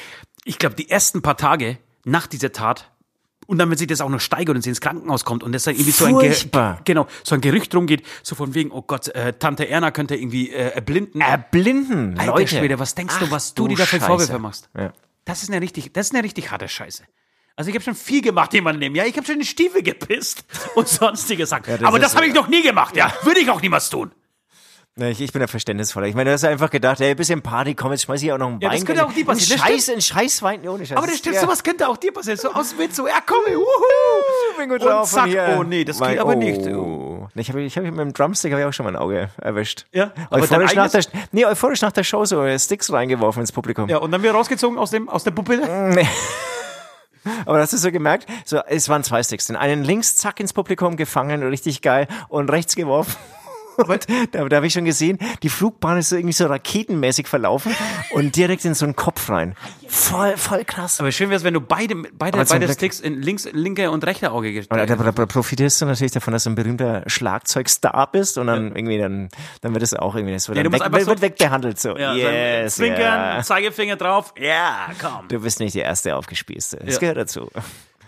[0.46, 2.92] ich glaube, die ersten paar Tage nach dieser Tat
[3.50, 5.64] und dann, wenn sich das auch noch steigert und sie ins Krankenhaus kommt und das
[5.64, 6.36] dann irgendwie so ein, Ge
[6.86, 10.52] genau, so ein Gerücht rumgeht, so von wegen, oh Gott, äh, Tante Erna könnte irgendwie
[10.52, 11.20] äh, erblinden.
[11.20, 12.48] Erblinden, Alter Leute.
[12.48, 14.02] Schwede, was denkst du, Ach, was du dir dafür.
[14.02, 14.70] Vorwürfe machst?
[14.78, 14.94] Ja.
[15.26, 17.04] Das ist eine richtig, das ist eine richtig harte Scheiße.
[17.56, 18.96] Also ich habe schon viel gemacht jemanden nehmen.
[18.96, 20.46] Ja, ich habe schon in den Stiefel gepisst
[20.76, 21.66] und sonstige Sachen.
[21.66, 22.96] das Aber das habe ich noch nie gemacht.
[22.96, 24.12] Ja, würde ich auch niemals tun.
[25.02, 26.08] Ich, ich bin ja verständnisvoller.
[26.08, 28.48] Ich meine, du hast einfach gedacht, ey, bisschen Party, komm, jetzt schmeiß ich auch noch
[28.48, 28.78] einen Ja, Wein.
[28.78, 29.62] das könnte auch dir passieren.
[29.62, 30.98] Ein Scheiß, ein Scheißwein, ohne Scheiß.
[30.98, 31.42] Aber das stimmt, ja.
[31.42, 32.38] sowas könnte auch dir passieren.
[32.38, 33.64] So aus Witz, so, ja komm, wuhu.
[34.58, 36.62] bin gut Und zack, oh nee, das Mein- geht aber nicht.
[36.68, 37.28] Oh.
[37.36, 39.86] Ich habe ich hab mit dem Drumstick hab ich auch schon mal ein Auge erwischt.
[39.92, 43.88] Ja, aber Euphorisch nach, der, nee, euphorisch nach der Show so Sticks reingeworfen ins Publikum.
[43.88, 45.96] Ja, und dann wieder rausgezogen aus, dem, aus der Pupille.
[47.46, 48.28] Aber hast du so gemerkt?
[48.46, 49.48] So, es waren zwei Sticks.
[49.48, 53.16] Den einen links, zack, ins Publikum gefangen, richtig geil, und rechts geworfen.
[53.88, 57.76] Und da, da habe ich schon gesehen, die Flugbahn ist so irgendwie so raketenmäßig verlaufen
[58.12, 59.56] und direkt in so einen Kopf rein.
[59.88, 61.00] Voll, voll krass.
[61.00, 64.06] Aber schön wäre es, wenn du beide, beide, beide Glück- Sticks in links, linke und
[64.06, 68.10] rechte Auge gestellt da, da, da profitierst du natürlich davon, dass du ein berühmter Schlagzeugstar
[68.12, 69.30] bist und dann irgendwie dann,
[69.62, 71.98] dann wird es auch irgendwie, das wird, Ja, weg, wird, so- wird wegbehandelt so.
[71.98, 73.00] Ja, yes, Zwinkern,
[73.38, 73.42] ja.
[73.42, 74.34] Zeigefinger drauf.
[74.38, 75.28] Ja, komm.
[75.30, 76.78] Du bist nicht die erste Aufgespießte.
[76.86, 77.00] Das Ja.
[77.00, 77.50] gehört dazu.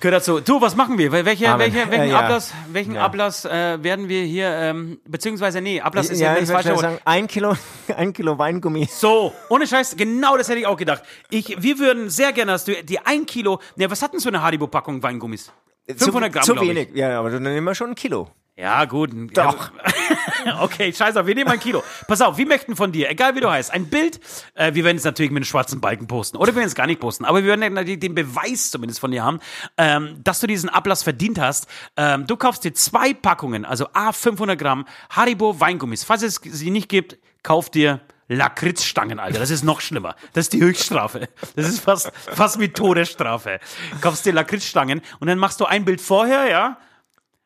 [0.02, 0.40] Gehört dazu.
[0.42, 1.12] Du, was machen wir?
[1.12, 1.60] Wel- Welche, Amen.
[1.60, 2.20] welche, welchen Ja, ja.
[2.22, 3.06] Ablass, welchen Ja.
[3.06, 6.64] Ablass äh, werden wir hier, ähm, beziehungsweise nee, Ablass ist ja, ja ich das würde
[6.64, 7.56] falsche sagen, ein Kilo,
[7.96, 8.90] ein Kilo Weingummi.
[8.92, 11.04] So, ohne Scheiß, genau das hätte ich auch gedacht.
[11.30, 14.30] Ich, wir würden sehr gerne, dass du die ein Kilo, ne, was hat denn so
[14.30, 15.52] eine Haribo-Packung Weingummis?
[15.88, 16.70] 500 zu, Gramm, Zu ich.
[16.70, 16.90] wenig.
[16.96, 18.28] Ja, aber dann nehmen wir schon ein Kilo.
[18.58, 19.12] Ja, gut.
[19.34, 19.72] Doch.
[20.62, 21.84] okay, scheiß auf, wir nehmen ein Kilo.
[22.08, 24.20] Pass auf, wir möchten von dir, egal wie du heißt, ein Bild.
[24.54, 26.38] Äh, wir werden es natürlich mit einem schwarzen Balken posten.
[26.38, 27.26] Oder wir werden es gar nicht posten.
[27.26, 29.40] Aber wir werden natürlich den Beweis zumindest von dir haben,
[29.78, 31.68] ähm, dass du diesen Ablass verdient hast.
[31.96, 36.04] Ähm, du kaufst dir zwei Packungen, also A 500 Gramm Haribo Weingummis.
[36.04, 39.40] Falls es sie nicht gibt, kauf dir Lakritzstangen, Alter.
[39.40, 40.16] Das ist noch schlimmer.
[40.34, 41.30] Das ist die Höchststrafe.
[41.56, 43.60] Das ist fast, fast wie Todesstrafe.
[44.02, 46.78] Kaufst dir Lakritzstangen und dann machst du ein Bild vorher, ja,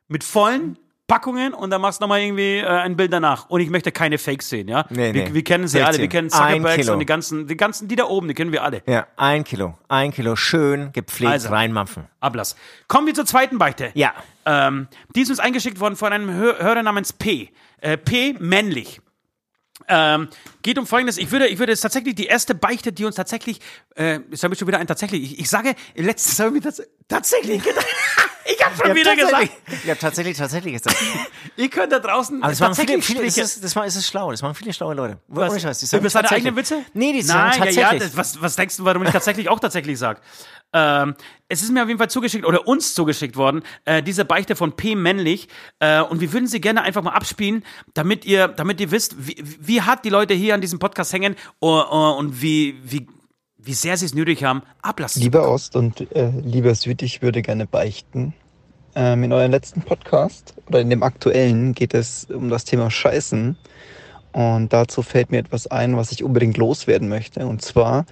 [0.07, 0.77] mit vollen
[1.07, 3.49] Packungen und dann machst du nochmal irgendwie äh, ein Bild danach.
[3.49, 4.85] Und ich möchte keine Fakes sehen, ja.
[4.89, 5.33] Nee, wir, nee.
[5.33, 6.09] wir kennen sie alle, wir 16.
[6.09, 8.81] kennen Zuckerbergs und die ganzen, die ganzen, die da oben, die kennen wir alle.
[8.87, 9.77] Ja, ein Kilo.
[9.87, 11.49] Ein Kilo schön gepflegt Also.
[11.49, 12.07] reinmampfen.
[12.19, 12.55] Ablass.
[12.87, 13.91] Kommen wir zur zweiten Beichte.
[13.93, 14.13] Ja.
[14.45, 17.51] Ähm, die ist uns eingeschickt worden von einem Hör Hörer namens P.
[17.81, 18.99] Äh, P, männlich.
[19.87, 20.29] Ähm,
[20.63, 21.17] geht um Folgendes.
[21.17, 23.59] Ich würde, ich würde es tatsächlich die erste Beichte, die uns tatsächlich,
[23.95, 25.33] äh, jetzt habe ich schon wieder ein tatsächlich.
[25.33, 27.85] Ich, ich sage, letztes habe ich mir tats tatsächlich gedacht.
[28.45, 29.65] Ich habe schon Ja, wieder tatsächlich.
[29.65, 30.95] gesagt, Ja, tatsächlich, tatsächlich ist das.
[31.57, 34.07] ihr könnt da draußen Aber es machen viele, tatsächlich viele ist es, das, ist es
[34.07, 34.31] schlau.
[34.31, 35.17] Das machen viele schlaue Leute.
[35.27, 35.51] Was?
[35.51, 36.47] Ohne Scheiß, die sagen Über seine tatsächlich.
[36.47, 36.85] eigenen Witze?
[36.93, 37.77] Nee, die sagen Nein, tatsächlich.
[37.77, 40.19] Ja, ja, das, was, was denkst du, warum ich tatsächlich auch tatsächlich sage?
[40.73, 41.15] Ähm,
[41.47, 44.75] es ist mir auf jeden Fall zugeschickt oder uns zugeschickt worden, äh, diese Beichte von
[44.75, 44.95] P.
[44.95, 45.47] Männlich.
[45.79, 49.41] Äh, und wir würden sie gerne einfach mal abspielen, damit ihr, damit ihr wisst, wie,
[49.41, 53.07] wie hart die Leute hier an diesem Podcast hängen uh, uh, und wie, wie,
[53.65, 55.21] wie sehr sie es nötig haben, ablassen.
[55.21, 58.33] Lieber Ost und äh, lieber Süd, ich würde gerne beichten.
[58.93, 63.57] Ähm, in eurem letzten Podcast oder in dem aktuellen geht es um das Thema Scheißen.
[64.31, 67.47] Und dazu fällt mir etwas ein, was ich unbedingt loswerden möchte.
[67.47, 68.05] Und zwar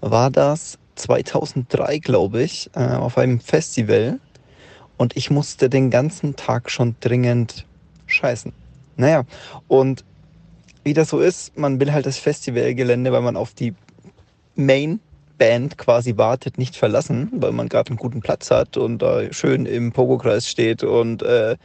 [0.00, 4.20] war das 2003, glaube ich, äh, auf einem Festival.
[4.96, 7.64] und ich musste den ganzen Tag schon dringend
[8.06, 8.52] scheißen.
[8.96, 9.24] Naja,
[9.66, 10.04] und
[10.84, 13.74] wie das so ist, man will halt das Festivalgelände, weil man auf die
[14.54, 15.00] Main
[15.38, 19.64] Band quasi wartet, nicht verlassen, weil man gerade einen guten Platz hat und da schön
[19.64, 21.56] im Pogo-Kreis steht und äh,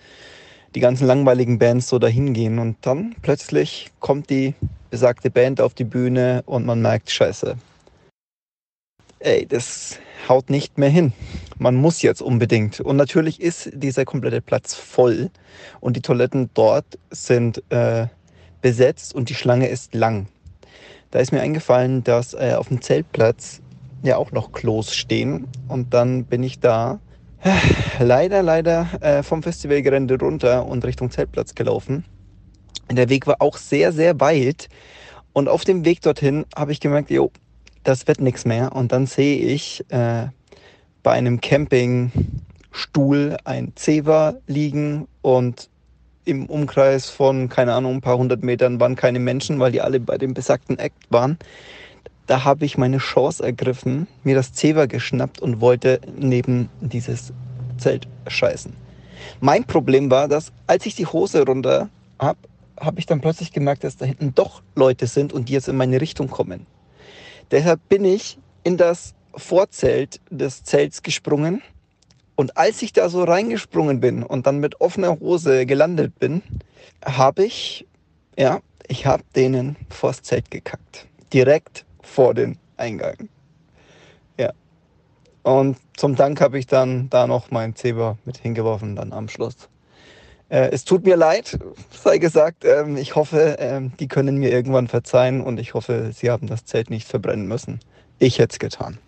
[0.73, 2.57] die ganzen langweiligen Bands so dahin gehen.
[2.59, 4.53] Und dann plötzlich kommt die
[4.89, 7.57] besagte Band auf die Bühne und man merkt, scheiße,
[9.19, 11.11] ey, das haut nicht mehr hin.
[11.57, 12.79] Man muss jetzt unbedingt.
[12.79, 15.31] Und natürlich ist dieser komplette Platz voll
[15.81, 18.07] und die Toiletten dort sind äh,
[18.61, 20.27] besetzt und die Schlange ist lang.
[21.15, 23.61] Da ist mir eingefallen, dass äh, auf dem Zeltplatz
[24.03, 25.47] ja auch noch Klos stehen.
[25.69, 26.99] Und dann bin ich da
[27.41, 27.51] äh,
[28.03, 32.03] leider, leider äh, vom Festivalgelände runter und Richtung Zeltplatz gelaufen.
[32.91, 34.67] Der Weg war auch sehr, sehr weit.
[35.31, 37.31] Und auf dem Weg dorthin habe ich gemerkt, jo,
[37.85, 38.75] das wird nichts mehr.
[38.75, 40.27] Und dann sehe ich äh,
[41.01, 45.69] bei einem Campingstuhl ein Zewa liegen und
[46.25, 49.99] im Umkreis von, keine Ahnung, ein paar hundert Metern waren keine Menschen, weil die alle
[49.99, 51.37] bei dem besagten Act waren.
[52.27, 57.31] Da habe ich meine Chance ergriffen, mir das Zewa geschnappt und wollte neben dieses
[57.77, 58.73] Zelt scheißen.
[59.39, 62.39] Mein Problem war, dass als ich die Hose runter habe,
[62.79, 65.77] habe ich dann plötzlich gemerkt, dass da hinten doch Leute sind und die jetzt in
[65.77, 66.65] meine Richtung kommen.
[67.51, 71.61] Deshalb bin ich in das Vorzelt des Zelts gesprungen.
[72.35, 76.41] Und als ich da so reingesprungen bin und dann mit offener Hose gelandet bin,
[77.03, 77.87] habe ich,
[78.37, 81.07] ja, ich habe denen vors Zelt gekackt.
[81.33, 83.29] Direkt vor den Eingang.
[84.37, 84.51] Ja.
[85.43, 89.69] Und zum Dank habe ich dann da noch mein Zebra mit hingeworfen, dann am Schluss.
[90.49, 91.57] Äh, es tut mir leid,
[91.91, 92.65] sei gesagt.
[92.65, 96.65] Ähm, ich hoffe, ähm, die können mir irgendwann verzeihen und ich hoffe, sie haben das
[96.65, 97.79] Zelt nicht verbrennen müssen.
[98.19, 98.99] Ich hätte es getan.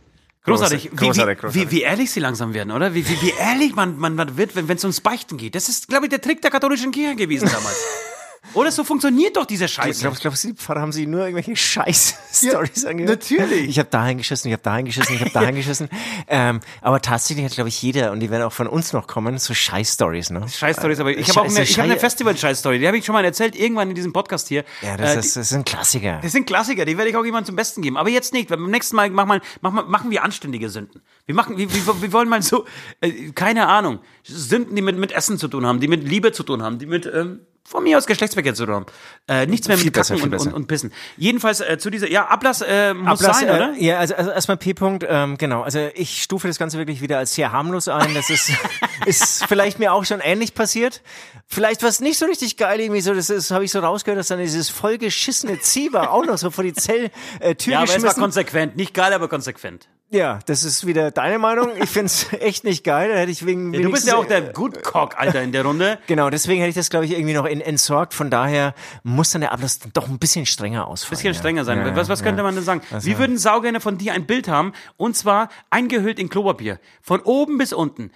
[0.48, 0.92] Großartig.
[0.92, 2.94] Großartig, Wie, großartig, wie, wie, wie ehrlich sie langsam werden, oder?
[2.94, 5.56] Wie, wie, wie ehrlich man, man, man wird, wenn es ums Beichten geht.
[5.56, 7.78] Das ist, glaube ich, der Trick der katholischen Kirche gewesen damals.
[8.54, 10.02] oder so funktioniert doch diese Ich Scheiße.
[10.02, 13.10] glaube, glaub, Sie Pfarrer haben Sie nur irgendwelche Scheiß-Stories angehört?
[13.30, 13.68] natürlich.
[13.70, 15.90] Ich habe da hingeschissen, ich habe da hingeschissen, ich habe da hingeschissen.
[16.28, 19.38] Ähm, aber tatsächlich hat, glaube ich, jeder, und die werden auch von uns noch kommen,
[19.38, 20.48] so Scheiß-Stories, ne?
[20.48, 22.80] Scheiß-Stories, aber ich Scheiße, habe auch eine, ich hab eine Schei- Festival-Scheiß-Story.
[22.80, 24.64] Die habe ich schon mal erzählt, irgendwann in diesem Podcast hier.
[24.82, 26.20] Ja, das, Äh, ist, das ein Klassiker.
[26.22, 27.98] Das sind Klassiker, die werde ich auch jemandem zum Besten geben.
[27.98, 28.50] Aber jetzt nicht.
[28.50, 31.02] weil Beim nächsten Mal machen wir, machen, machen wir anständige Sünden.
[31.26, 32.66] Wir machen, wir, wir, wir wollen mal so,
[33.02, 36.44] äh, keine Ahnung, Sünden, die mit, mit Essen zu tun haben, die mit Liebe zu
[36.44, 38.86] tun haben, die mit, ähm, von mir aus Geschlechtsverkehr zu haben.
[39.28, 40.94] Äh, nichts mehr Viel mit besser, Kacken und, und, und Pissen.
[41.18, 43.74] Jedenfalls äh, zu dieser, ja, Ablass äh, muss Ablass, sein, äh, oder?
[43.78, 45.64] Ja, also, also erstmal P-Punkt, ähm, genau.
[45.64, 48.14] Also ich stufe das Ganze wirklich wieder als sehr harmlos ein.
[48.14, 48.54] Das ist,
[49.06, 51.02] ist vielleicht mir auch schon ähnlich passiert.
[51.46, 54.30] Vielleicht was nicht so richtig geil, irgendwie so, das ist, habe ich so rausgehört, dass
[54.30, 57.12] dann dieses vollgeschissene Zieber auch noch so vor die Zelltür
[57.42, 58.22] äh, Tür Ja, aber es war geschmissen.
[58.22, 58.76] konsequent.
[58.78, 59.90] Nicht geil, aber konsequent.
[60.10, 61.70] Ja, das ist wieder deine Meinung.
[61.82, 63.10] Ich find's echt nicht geil.
[63.10, 66.00] Da hätte ich wegen Ja, du bist ja auch der Gutcock, Alter, in der Runde.
[66.08, 68.14] Genau, deswegen hätte ich das, glaube ich, irgendwie noch in, entsorgt.
[68.14, 71.18] Von daher muss dann der Ablass doch ein bisschen strenger ausfallen.
[71.18, 71.40] bisschen ja.
[71.40, 71.80] strenger sein.
[71.80, 72.82] Ja, was was könnte man denn sagen?
[72.90, 76.80] Was, Wir würden saugerne von dir ein Bild haben und zwar eingehüllt in Klopapier.
[77.02, 78.12] Von oben bis unten.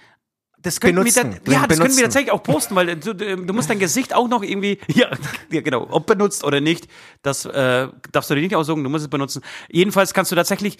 [0.62, 3.52] Das könnten wir, dann, ja, das können wir tatsächlich auch posten, weil du, du du
[3.52, 5.10] musst dein Gesicht auch noch irgendwie, ja,
[5.50, 6.86] ja genau, ob benutzt oder nicht,
[7.22, 9.42] das äh, darfst du dir nicht aussuchen, du musst es benutzen.
[9.68, 10.78] Jedenfalls kannst du tatsächlich,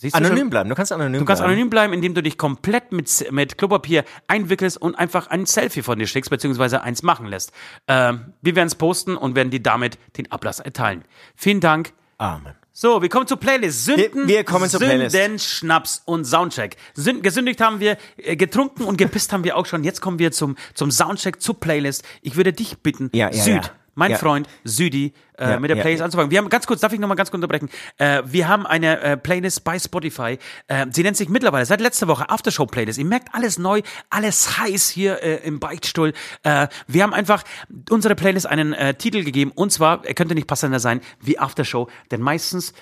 [0.00, 0.68] siehst du Anonym schon, bleiben.
[0.70, 1.52] Du kannst anonym Du kannst bleiben.
[1.52, 5.98] anonym bleiben, indem du dich komplett mit, mit Klopapier einwickelst und einfach ein Selfie von
[5.98, 7.52] dir schickst, beziehungsweise eins machen lässt.
[7.86, 11.04] Ähm, wir werden es posten und werden dir damit den Ablass erteilen.
[11.36, 11.92] Vielen Dank.
[12.18, 12.54] Amen.
[12.72, 13.84] So, wir kommen zur Playlist.
[13.86, 15.14] Sünden, Wir- wir kommen zur Playlist.
[15.16, 16.76] Sünden, Schnaps und Soundcheck.
[16.94, 19.82] Sünden, gesündigt haben wir, äh, getrunken und gepisst haben wir auch schon.
[19.82, 22.04] Jetzt kommen wir zum, zum Soundcheck, zur Playlist.
[22.22, 23.70] Ich würde dich bitten, Ja, ja, Süd, ja.
[23.98, 24.18] Mein Ja.
[24.18, 26.30] Freund Südi, äh, Ja, mit der ja, Playlist anzufangen.
[26.30, 27.68] Wir haben ganz kurz, darf ich nochmal ganz kurz unterbrechen?
[27.98, 30.38] Äh, wir haben eine äh, Playlist bei Spotify.
[30.68, 32.98] Äh, sie nennt sich mittlerweile seit letzter Woche Aftershow Playlist.
[32.98, 36.12] Ihr merkt alles neu, alles heiß hier äh, im Beichtstuhl.
[36.44, 37.42] Äh, wir haben einfach
[37.90, 42.20] unsere Playlist einen Titel gegeben und zwar, er könnte nicht passender sein wie Aftershow, denn
[42.20, 42.72] meistens,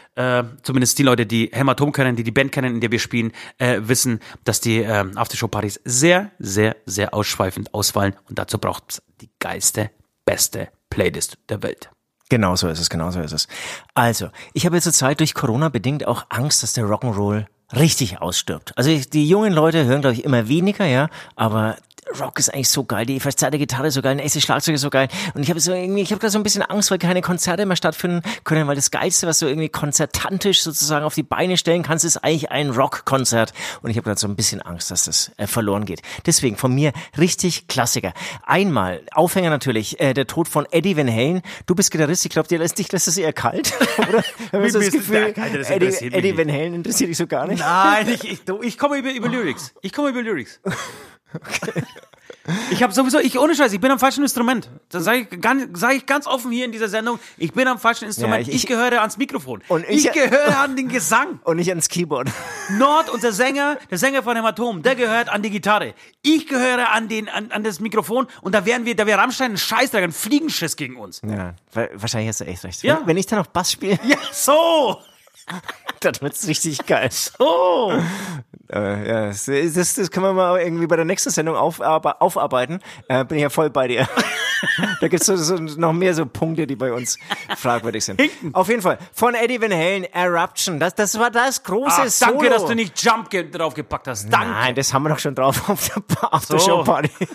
[0.63, 4.21] zumindest die Leute, die Hämatom kennen, die die Band kennen, in der wir spielen, wissen,
[4.45, 9.91] dass die Aftershow-Partys sehr, sehr, sehr ausschweifend ausfallen und dazu braucht es die geilste,
[10.25, 11.91] beste Playlist der Welt.
[12.29, 13.47] Genau so ist es, genau so ist es.
[13.95, 18.21] Also, ich habe jetzt zur Zeit durch Corona bedingt auch Angst, dass der Rock'n'Roll richtig
[18.21, 18.73] ausstirbt.
[18.77, 21.77] Also die jungen Leute hören, glaube ich, immer weniger, ja, aber
[22.21, 24.81] Rock ist eigentlich so geil, die verzerrte Gitarre ist so geil, ein echtes Schlagzeug ist
[24.83, 25.09] so geil.
[25.35, 27.67] Und ich habe so irgendwie, ich habe da so ein bisschen Angst, weil keine Konzerte
[27.67, 31.83] mehr stattfinden können, weil das Geilste, was du irgendwie konzertantisch sozusagen auf die Beine stellen
[31.83, 33.53] kannst, ist eigentlich ein Rockkonzert.
[33.83, 36.03] Und ich habe gerade so ein bisschen Angst, dass das äh, verloren geht.
[36.27, 38.13] Deswegen von mir richtig Klassiker.
[38.45, 41.43] Einmal, Aufhänger natürlich, äh, der Tod von Eddie Van Halen.
[41.67, 43.73] Du bist Gitarrist, ich glaube, dir lässt dich lässt es eher kalt.
[43.99, 44.23] Oder?
[44.53, 46.39] Wir so das Gefühl, Ja, Alter, das Eddie, Eddie.
[46.39, 47.61] Van Halen interessiert dich so gar nicht.
[47.61, 49.75] Nein, ich, ich, ich komme über, über Lyrics.
[49.83, 50.61] Ich komme über Lyrics.
[52.71, 54.71] Ich habe sowieso, ich ohne Scheiß, ich bin am falschen Instrument.
[54.91, 57.19] Das sage ich, ganz- sag ich ganz offen hier in dieser Sendung.
[57.39, 58.47] Ich bin am falschen Instrument.
[58.47, 59.63] Ja, ich, ich- gehöre ans Mikrofon.
[59.67, 61.41] Und ich, ich- gehöre an den Gesang.
[61.45, 62.29] Und nicht ans Keyboard.
[62.79, 65.95] Nord, unser Sänger, der Sänger von Hämatom, der gehört an die Gitarre.
[66.23, 69.53] Ich gehöre an, den, an, an das Mikrofon und da wären wir, da wäre Rammstein
[69.53, 71.23] ein Scheißdreck, ein Fliegenschiss gegen uns.
[71.27, 72.83] Ja, wa- wahrscheinlich hast du echt recht.
[72.85, 72.99] Ja.
[73.01, 75.01] Wenn, wenn ich dann noch Bass spiele, Ja, so,
[76.01, 77.09] dann wird's richtig geil.
[77.11, 77.93] so.
[78.73, 82.81] Äh, ja, das, das, das können wir mal irgendwie bei der nächsten Sendung aufarbe aufarbeiten.
[83.09, 84.09] Äh, bin ich ja voll bei dir.
[85.01, 87.17] da gibt's so, so noch mehr so Punkte, die bei uns
[87.57, 88.21] fragwürdig sind.
[88.53, 88.99] Auf jeden Fall.
[89.13, 90.81] Von Eddie Van Halen, Eruption.
[90.81, 92.33] Das, das war das große Ach, Solo.
[92.33, 94.29] danke, dass du nicht Jump ge- draufgepackt hast.
[94.33, 94.49] Danke.
[94.49, 97.11] Nein, das haben wir doch schon drauf auf der Aftershow-Party.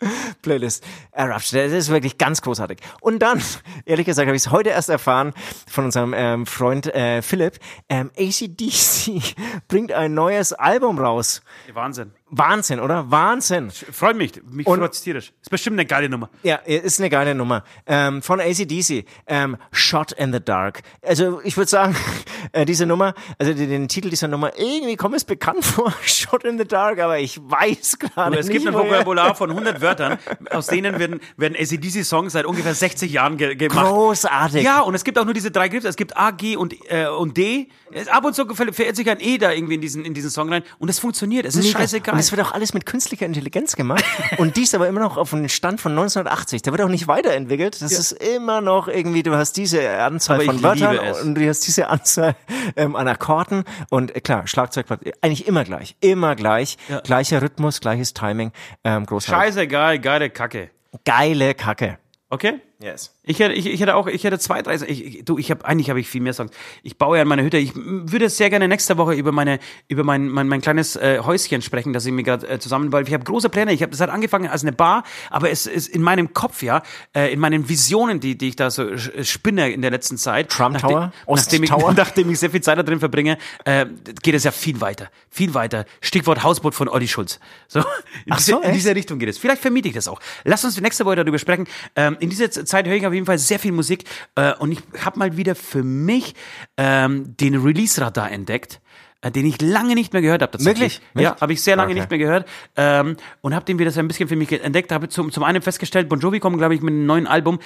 [0.42, 0.84] Playlist.
[1.12, 1.62] Eruption.
[1.62, 2.78] Das ist wirklich ganz großartig.
[3.00, 3.42] Und dann,
[3.84, 5.32] ehrlich gesagt, habe ich es heute erst erfahren
[5.68, 7.58] von unserem ähm, Freund äh, Philipp.
[7.88, 9.22] Ähm, ACDC
[9.68, 11.42] bringt ein neues Album raus.
[11.72, 12.12] Wahnsinn.
[12.32, 13.10] Wahnsinn, oder?
[13.10, 13.70] Wahnsinn.
[13.70, 14.32] Freut mich.
[14.50, 15.32] Mich Und- freut's tierisch.
[15.42, 16.30] Ist bestimmt eine geile Nummer.
[16.42, 17.64] Ja, ist eine geile Nummer.
[17.86, 19.04] Ähm, von ACDC.
[19.26, 20.82] Ähm, Shot in the Dark.
[21.02, 21.96] Also ich würde sagen,
[22.52, 26.44] äh, diese Nummer, also den, den Titel dieser Nummer, irgendwie kommt es bekannt vor, Shot
[26.44, 28.62] in the Dark, aber ich weiß gerade Es nicht.
[28.62, 28.74] gibt ein.
[28.74, 30.18] Vokabular von 100 Wörtern,
[30.50, 33.86] aus denen werden, werden ACDC-Songs seit ungefähr 60 Jahren ge gemacht.
[33.86, 34.62] Großartig.
[34.62, 35.88] Ja, und es gibt auch nur diese drei Griffe.
[35.88, 37.68] Es gibt A, G und, äh, und D.
[37.92, 40.30] Es- Ab und zu ver- verirrt sich ein E da irgendwie in diesen, in diesen
[40.30, 40.62] Song rein.
[40.78, 41.44] Und es funktioniert.
[41.44, 41.78] Es ist Mega.
[41.80, 42.19] scheißegal.
[42.20, 44.04] Es wird auch alles mit künstlicher Intelligenz gemacht.
[44.38, 46.62] und dies aber immer noch auf einem Stand von 1980.
[46.62, 47.80] Da wird auch nicht weiterentwickelt.
[47.82, 51.66] Das ist immer noch irgendwie, du hast diese Anzahl Aber von Wörtern und du hast
[51.66, 52.36] diese Anzahl
[52.76, 53.64] ähm, an Akkorden.
[53.90, 55.96] Und äh, klar, Schlagzeug bleibt eigentlich immer gleich.
[56.00, 56.76] Immer gleich.
[57.04, 58.52] Gleicher Rhythmus, gleiches Timing.
[58.84, 59.54] Ähm, großartig.
[59.54, 60.70] Scheißegal, geile Kacke.
[61.04, 61.98] Geile Kacke.
[62.28, 62.60] Okay?
[62.82, 63.14] Yes.
[63.24, 65.66] Ich hätte, ich, ich hätte auch, ich hätte zwei, drei, ich, ich, du, ich habe,
[65.66, 66.50] eigentlich habe ich viel mehr Songs.
[66.82, 67.58] Ich baue ja in meine Hütte.
[67.58, 69.58] Ich würde sehr gerne nächste Woche über meine,
[69.88, 73.06] über mein, mein, mein kleines äh, Häuschen sprechen, das ich mir gerade äh, zusammen, weil
[73.06, 73.74] ich habe große Pläne.
[73.74, 76.82] Ich habe, das hat angefangen als eine Bar, aber es ist in meinem Kopf, ja,
[77.14, 80.48] äh, in meinen Visionen, die, die ich da so sch- spinne in der letzten Zeit.
[80.48, 81.12] Trump nachdem, Tower?
[81.28, 81.92] Nachdem ich, Osttower?
[81.96, 83.84] nachdem ich sehr viel Zeit da drin verbringe, äh,
[84.22, 85.84] geht es ja viel weiter, viel weiter.
[86.00, 87.40] Stichwort Hausboot von Olli Schulz.
[87.68, 87.84] So, in,
[88.30, 88.74] Ach diese, so, in echt?
[88.74, 89.36] diese Richtung geht es.
[89.36, 90.18] Vielleicht vermiete ich das auch.
[90.44, 91.66] Lass uns die nächste Woche darüber sprechen.
[91.94, 94.04] Ähm, in dieser Zeit höre ich auf jeden Fall sehr viel Musik
[94.36, 96.34] äh, und ich habe mal wieder für mich
[96.76, 98.80] ähm, den Release-Radar entdeckt.
[99.22, 100.64] äh, Den ich lange nicht mehr gehört habe.
[100.64, 101.00] Wirklich?
[101.14, 102.00] Ja, habe ich sehr lange Okay.
[102.00, 102.48] nicht mehr gehört.
[102.76, 104.92] Ähm, und habe den wieder so ein bisschen für mich entdeckt.
[104.92, 107.58] Habe zum, zum einen festgestellt, Bon Jovi kommt, glaube ich, mit einem neuen Album.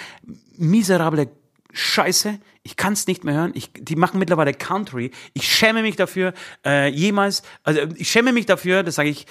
[0.57, 1.29] Miserable
[1.73, 2.39] Scheiße.
[2.63, 3.53] Ich kann es nicht mehr hören.
[3.55, 5.11] Ich, die machen mittlerweile Country.
[5.35, 6.33] Ich schäme mich dafür,
[6.65, 9.27] äh, jemals, also ich schäme mich dafür, das sage ich,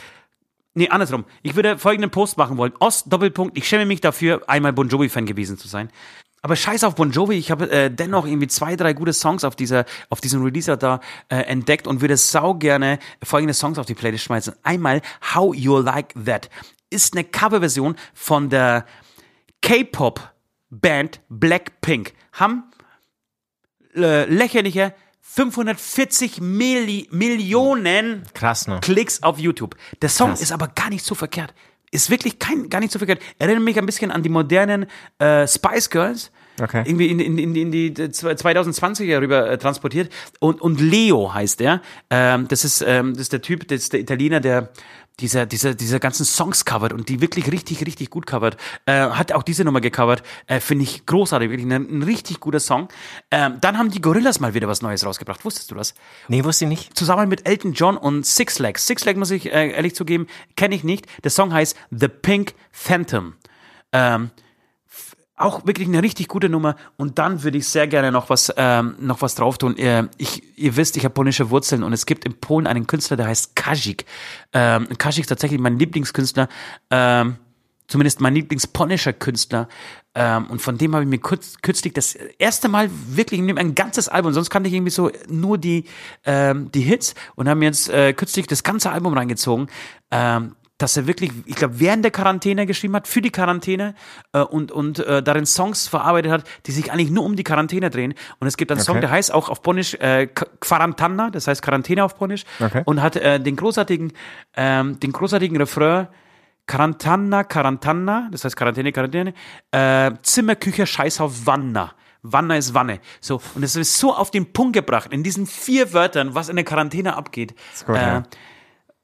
[0.76, 1.26] Nee, andersrum.
[1.43, 2.74] Ich würde folgenden Post machen wollen.
[2.80, 5.89] Ost, Doppelpunkt, ich schäme mich dafür, einmal Bon Jovi-Fan gewesen zu sein.
[6.41, 9.55] Aber scheiß auf Bon Jovi, ich habe äh, dennoch irgendwie zwei, drei gute Songs auf
[9.55, 10.99] dieser, auf diesem Releaser da
[11.30, 14.53] äh, entdeckt und würde sau gerne folgende Songs auf die Playlist schmeißen.
[14.61, 15.01] Einmal
[15.34, 16.49] How You Like That
[16.89, 18.86] ist eine Coverversion von der
[19.61, 22.13] K-Pop-Band Blackpink.
[22.34, 22.63] Haben
[23.95, 24.93] äh, lächerliche
[25.36, 28.79] 540 Milli Millionen Krass, ne?
[28.81, 29.75] Klicks auf YouTube.
[29.99, 30.41] Der Song Krass.
[30.41, 31.55] ist aber gar nicht so verkehrt.
[31.89, 33.19] Ist wirklich kein, gar nicht so verkehrt.
[33.39, 34.86] Erinnert mich ein bisschen an die modernen
[35.17, 36.31] äh, Spice Girls.
[36.61, 36.84] Okay.
[36.86, 40.11] Irgendwie in, in, in, in die 2020er rüber äh, transportiert.
[40.39, 41.81] Und, und Leo heißt er.
[42.11, 44.69] Ähm, das, ist, ähm, das ist der Typ, das ist der Italiener, der
[45.20, 48.57] dieser, dieser, dieser ganzen Songs covert und die wirklich richtig, richtig gut covert.
[48.86, 50.24] Äh, hat auch diese Nummer gecovert.
[50.47, 52.88] Äh, Finde ich großartig, wirklich ein, ein richtig guter Song.
[53.30, 55.45] Ähm, dann haben die Gorillas mal wieder was Neues rausgebracht.
[55.45, 55.93] Wusstest du das?
[56.28, 56.97] Nee, wusste ich nicht.
[56.97, 58.80] zusammen mit Elton John und Six Leg.
[58.80, 61.05] Six Leg muss ich äh, ehrlich zugeben, kenne ich nicht.
[61.24, 63.36] Der Song heißt The Pink Phantom.
[63.91, 64.32] Ähm,
[65.36, 66.75] auch wirklich eine richtig gute Nummer.
[66.97, 69.77] Und dann würde ich sehr gerne noch was, ähm, noch was drauf tun.
[69.77, 73.17] Äh, ich, ihr wisst, ich habe polnische Wurzeln und es gibt in Polen einen Künstler,
[73.17, 74.05] der heißt Kazik.
[74.53, 76.49] Ähm, Kazik ist tatsächlich mein Lieblingskünstler.
[76.91, 77.38] Ähm,
[77.88, 79.67] zumindest mein Lieblingspolnischer Künstler.
[80.15, 84.09] Ähm, und von dem habe ich mir kurz, kürzlich das erste Mal wirklich ein ganzes
[84.09, 85.86] Album, sonst kannte ich irgendwie so nur die,
[86.25, 89.67] ähm, die Hits und haben mir jetzt äh, kürzlich das ganze Album reingezogen.
[90.11, 93.93] Ähm, dass er wirklich, ich glaube, während der Quarantäne geschrieben hat, für die Quarantäne
[94.34, 97.89] äh, und, und äh, darin Songs verarbeitet hat, die sich eigentlich nur um die Quarantäne
[97.89, 98.15] drehen.
[98.39, 99.01] Und es gibt einen Song, Okay.
[99.01, 102.43] der heißt auch auf Polnisch äh, Quarantanna, das heißt Quarantäne auf Polnisch.
[102.59, 102.82] Okay.
[102.86, 104.13] Und hat äh, den großartigen,
[104.55, 106.07] ähm, den großartigen Refrain
[106.65, 109.34] Quarantanna, Quarantanna, das heißt Quarantäne, Quarantäne,
[109.71, 111.93] äh, Zimmer, Küche, Scheißhaus, Wanner.
[112.21, 112.99] Wanner ist Wanne.
[113.19, 116.55] So, und es ist so auf den Punkt gebracht, in diesen vier Wörtern, was in
[116.55, 117.53] der Quarantäne abgeht.
[117.86, 118.24] gut, äh, ja.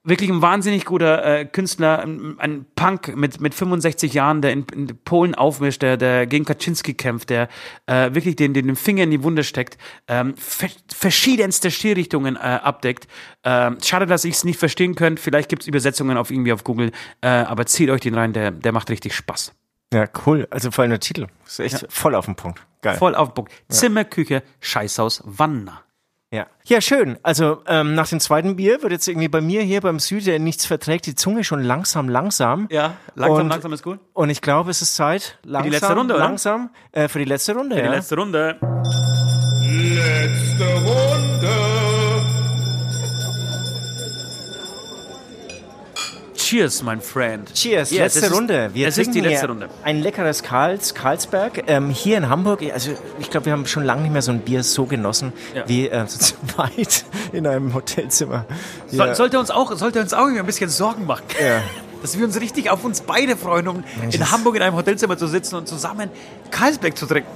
[0.09, 4.65] Wirklich ein wahnsinnig guter äh, Künstler, ein, ein Punk mit, mit 65 Jahren, der in,
[4.73, 7.47] in Polen aufmischt, der, der gegen Kaczynski kämpft, der
[7.85, 12.39] äh, wirklich den, den, den Finger in die Wunde steckt, ähm, ver verschiedenste Stilrichtungen äh,
[12.39, 13.07] abdeckt.
[13.43, 15.19] Ähm, schade, dass ich es nicht verstehen könnt.
[15.19, 16.91] Vielleicht gibt es Übersetzungen auf irgendwie auf Google,
[17.21, 19.53] äh, aber zieht euch den rein, der, der macht richtig Spaß.
[19.93, 20.47] Ja, cool.
[20.51, 21.27] Also vor allem der Titel.
[21.45, 22.61] Ist echt voll auf den Punkt.
[22.81, 22.97] Geil.
[22.97, 23.51] Voll auf den Punkt.
[23.69, 25.83] Zimmer, Küche, Scheißhaus, Wanner.
[26.31, 26.45] Ja.
[26.65, 27.17] ja, schön.
[27.23, 30.37] Also ähm, nach dem zweiten Bier wird jetzt irgendwie bei mir hier beim Süd, der
[30.37, 32.67] nichts verträgt, die Zunge schon langsam, langsam.
[32.69, 33.99] Ja, langsam, Und- langsam ist gut.
[34.13, 36.23] Und ich glaube, es ist Zeit, langsam, letzte Runde, oder?
[36.23, 37.75] langsam, äh, für die letzte Runde.
[37.77, 37.89] Die ja.
[37.89, 38.57] letzte Runde.
[39.63, 41.98] Letzte Runde.
[46.49, 47.47] Cheers, mein Friend.
[47.53, 48.71] Cheers, Yes, letzte ist- Runde.
[48.73, 49.69] Wir es ist die letzte Runde.
[49.83, 51.63] Ein leckeres Karls, Karlsberg.
[51.67, 52.89] Ähm, hier in Hamburg, also
[53.19, 55.69] ich glaube, wir haben schon lange nicht mehr so ein Bier so genossen, Ja.
[55.69, 58.45] wie äh, so zu zweit in einem Hotelzimmer.
[58.87, 59.13] So, Ja.
[59.13, 61.21] sollte, uns auch, sollte uns auch ein bisschen Sorgen machen.
[61.39, 61.61] Ja.
[62.01, 65.27] Dass wir uns richtig auf uns beide freuen, um in Hamburg in einem Hotelzimmer zu
[65.27, 66.09] sitzen und zusammen
[66.49, 67.29] Karlsberg zu trinken.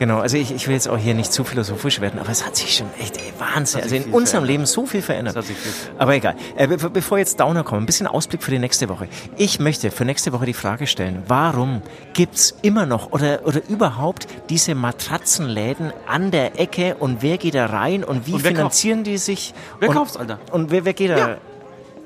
[0.00, 2.56] Genau, also ich, ich will jetzt auch hier nicht zu philosophisch werden, aber es hat
[2.56, 3.82] sich schon echt ey, Wahnsinn.
[3.82, 4.48] Also in unserem verändert.
[4.48, 5.36] Leben so viel verändert.
[5.36, 6.00] Hat sich viel verändert.
[6.00, 6.36] Aber egal.
[6.56, 9.08] Äh, be bevor jetzt Downer kommen, ein bisschen Ausblick für die nächste Woche.
[9.36, 11.82] Ich möchte für nächste Woche die Frage stellen, warum
[12.14, 17.66] gibt's immer noch oder, oder überhaupt diese Matratzenläden an der Ecke und wer geht da
[17.66, 19.52] rein und wie Und finanzieren die sich?
[19.80, 20.38] Wer und, kauft's, Alter?
[20.50, 21.18] Und wer, wer geht da?
[21.18, 21.36] Ja.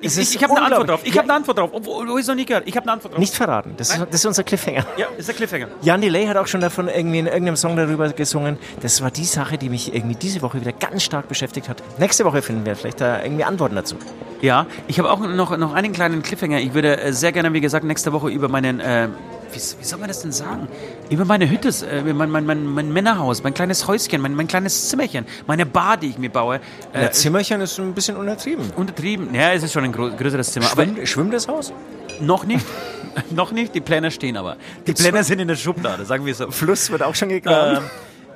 [0.04, 1.00] Es Ich, ich, ich habe eine Antwort drauf.
[1.04, 1.22] Ich Ja.
[1.22, 1.70] habe eine Antwort drauf.
[1.72, 2.64] Obwohl, wo ich noch nicht gehört.
[2.66, 3.18] Ich habe eine Antwort drauf.
[3.20, 3.74] Nicht verraten.
[3.76, 4.06] Das ist, Nein.
[4.10, 4.84] das ist unser Cliffhanger.
[4.96, 5.68] Ja, ist der Cliffhanger.
[5.82, 8.58] Jan Delay hat auch schon davon irgendwie in irgendeinem Song darüber gesungen.
[8.80, 11.82] Das war die Sache, die mich irgendwie diese Woche wieder ganz stark beschäftigt hat.
[11.98, 13.96] Nächste Woche finden wir vielleicht da irgendwie Antworten dazu.
[14.40, 16.58] Ja, ich habe auch noch, noch einen kleinen Cliffhanger.
[16.60, 19.08] Ich würde äh, sehr gerne, wie gesagt, nächste Woche über meinen, äh,
[19.54, 20.68] wie, wie soll man das denn sagen?
[21.10, 24.88] Über meine Hütte, äh, mein, mein, mein, mein Männerhaus, mein kleines Häuschen, mein, mein kleines
[24.88, 26.60] Zimmerchen, meine Bar, die ich mir baue.
[26.92, 28.70] Äh, Ja, Zimmerchen ist ein bisschen untertrieben.
[28.76, 29.34] untertrieben.
[29.34, 30.70] Ja, es ist schon ein größeres Zimmer.
[30.72, 31.72] Aber Schwimmt, das Haus?
[32.20, 32.64] noch nicht.
[33.30, 33.74] noch nicht.
[33.74, 34.56] Die Pläne stehen aber.
[34.86, 36.50] Die Pläne sind in der Schublade, sagen wir so.
[36.50, 37.76] Fluss wird auch schon gegraben.
[37.78, 37.82] Ähm,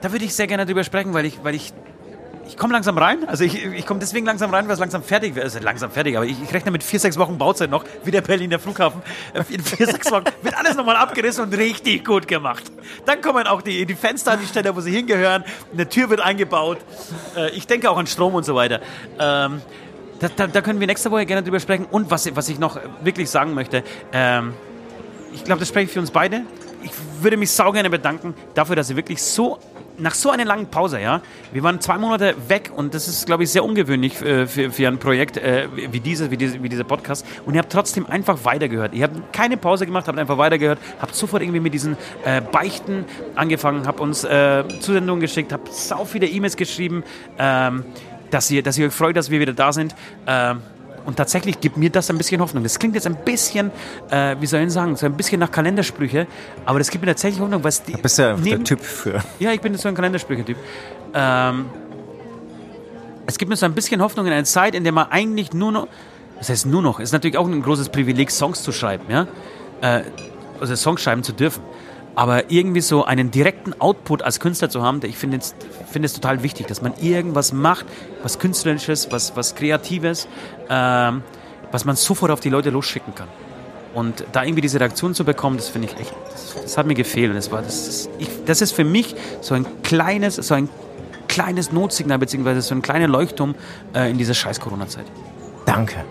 [0.01, 1.73] da würde ich sehr gerne drüber sprechen, weil ich, weil ich,
[2.49, 3.29] ich komme langsam rein.
[3.29, 5.45] Also ich, ich komme deswegen langsam rein, weil es langsam fertig wird.
[5.45, 8.23] Also langsam fertig, aber ich, ich rechne mit vier, sechs Wochen Bauzeit noch, wie der
[8.23, 9.03] Berliner Flughafen.
[9.35, 12.65] Äh, In vier, sechs Wochen wird alles nochmal abgerissen und richtig gut gemacht.
[13.05, 15.45] Dann kommen auch die, die Fenster an die Stelle, wo sie hingehören.
[15.73, 16.79] Eine Tür wird eingebaut.
[17.37, 18.81] Äh, ich denke auch an Strom und so weiter.
[19.19, 19.61] Ähm,
[20.21, 21.87] da, da, da können wir nächste Woche gerne drüber sprechen.
[21.91, 24.55] Und was, was ich noch wirklich sagen möchte, ähm,
[25.33, 26.43] ich glaube, das spreche ich für uns beide.
[26.83, 29.59] Ich würde mich sau gerne bedanken dafür, dass ihr wirklich so,
[29.99, 31.21] nach so einer langen Pause, ja,
[31.53, 34.89] wir waren zwei Monate weg und das ist, glaube ich, sehr ungewöhnlich äh, für, für
[34.89, 37.27] ein Projekt äh, wie, dieses, wie, diese, wie dieser Podcast.
[37.47, 38.95] Und ihr habt trotzdem einfach weitergehört.
[38.95, 43.05] Ihr habt keine Pause gemacht, habt einfach weitergehört, habt sofort irgendwie mit diesen äh, Beichten
[43.35, 47.03] angefangen, habt uns äh, Zusendungen geschickt, habt sau viele E-Mails geschrieben,
[47.39, 47.85] ähm,
[48.31, 49.95] dass, ihr, dass ihr euch freut, dass wir wieder da sind.
[50.27, 50.63] Ähm,
[51.09, 52.63] und tatsächlich gibt mir das ein bisschen Hoffnung.
[52.63, 53.71] Das klingt jetzt ein bisschen,
[54.11, 56.27] äh, wie soll ich sagen, so ein bisschen nach Kalendersprüche,
[56.67, 57.93] aber das gibt mir tatsächlich Hoffnung, was die.
[57.93, 59.23] Bist ja der neben- Typ für.
[59.39, 60.59] Ja, ich bin so ein Kalendersprüche-Typ.
[61.15, 61.65] Ähm,
[63.27, 65.73] es gibt mir so ein bisschen Hoffnung in einer Zeit, in der man eigentlich nur
[65.73, 65.89] noch,
[66.39, 69.27] das heißt nur noch, ist natürlich auch ein großes Privileg, Songs zu schreiben, ja,
[69.81, 70.03] äh,
[70.61, 71.63] also Songs schreiben zu dürfen.
[72.19, 75.55] Aber irgendwie so einen direkten Output als Künstler zu haben, ich finde es,
[75.89, 77.87] finde es total wichtig, dass man irgendwas macht,
[78.25, 80.27] was Künstlerisches, was, was Kreatives,
[80.69, 81.23] ähm,
[81.71, 83.29] was man sofort auf die Leute losschicken kann.
[83.95, 86.97] Und da irgendwie diese Reaktion zu bekommen, das finde ich echt, das, das hat mir
[86.97, 87.31] gefehlt.
[87.31, 90.69] Und das, war, das, ist, ich, das ist für mich so ein kleines, so ein
[91.29, 93.55] kleines Notsignal, beziehungsweise so ein kleiner Leuchtturm
[93.95, 95.07] äh, in dieser scheiß Corona-Zeit.
[95.67, 96.05] Danke.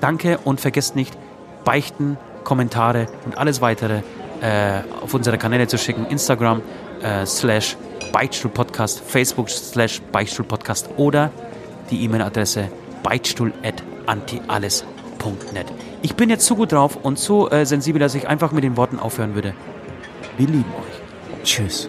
[0.00, 1.18] Danke und vergesst nicht,
[1.66, 4.00] Beichten, Kommentare und alles weitere
[4.40, 6.06] äh, auf unsere Kanäle zu schicken.
[6.06, 6.62] Instagram
[7.02, 7.76] äh, slash
[8.12, 11.30] Beichtstuhlpodcast, Facebook slash Beichtstuhlpodcast oder
[11.90, 12.68] die E-Mail-Adresse
[13.02, 13.82] beichtstuhl at.
[16.02, 18.76] Ich bin jetzt so gut drauf und so äh, sensibel, dass ich einfach mit den
[18.76, 19.54] Worten aufhören würde.
[20.36, 21.44] Wir lieben euch.
[21.44, 21.88] Tschüss.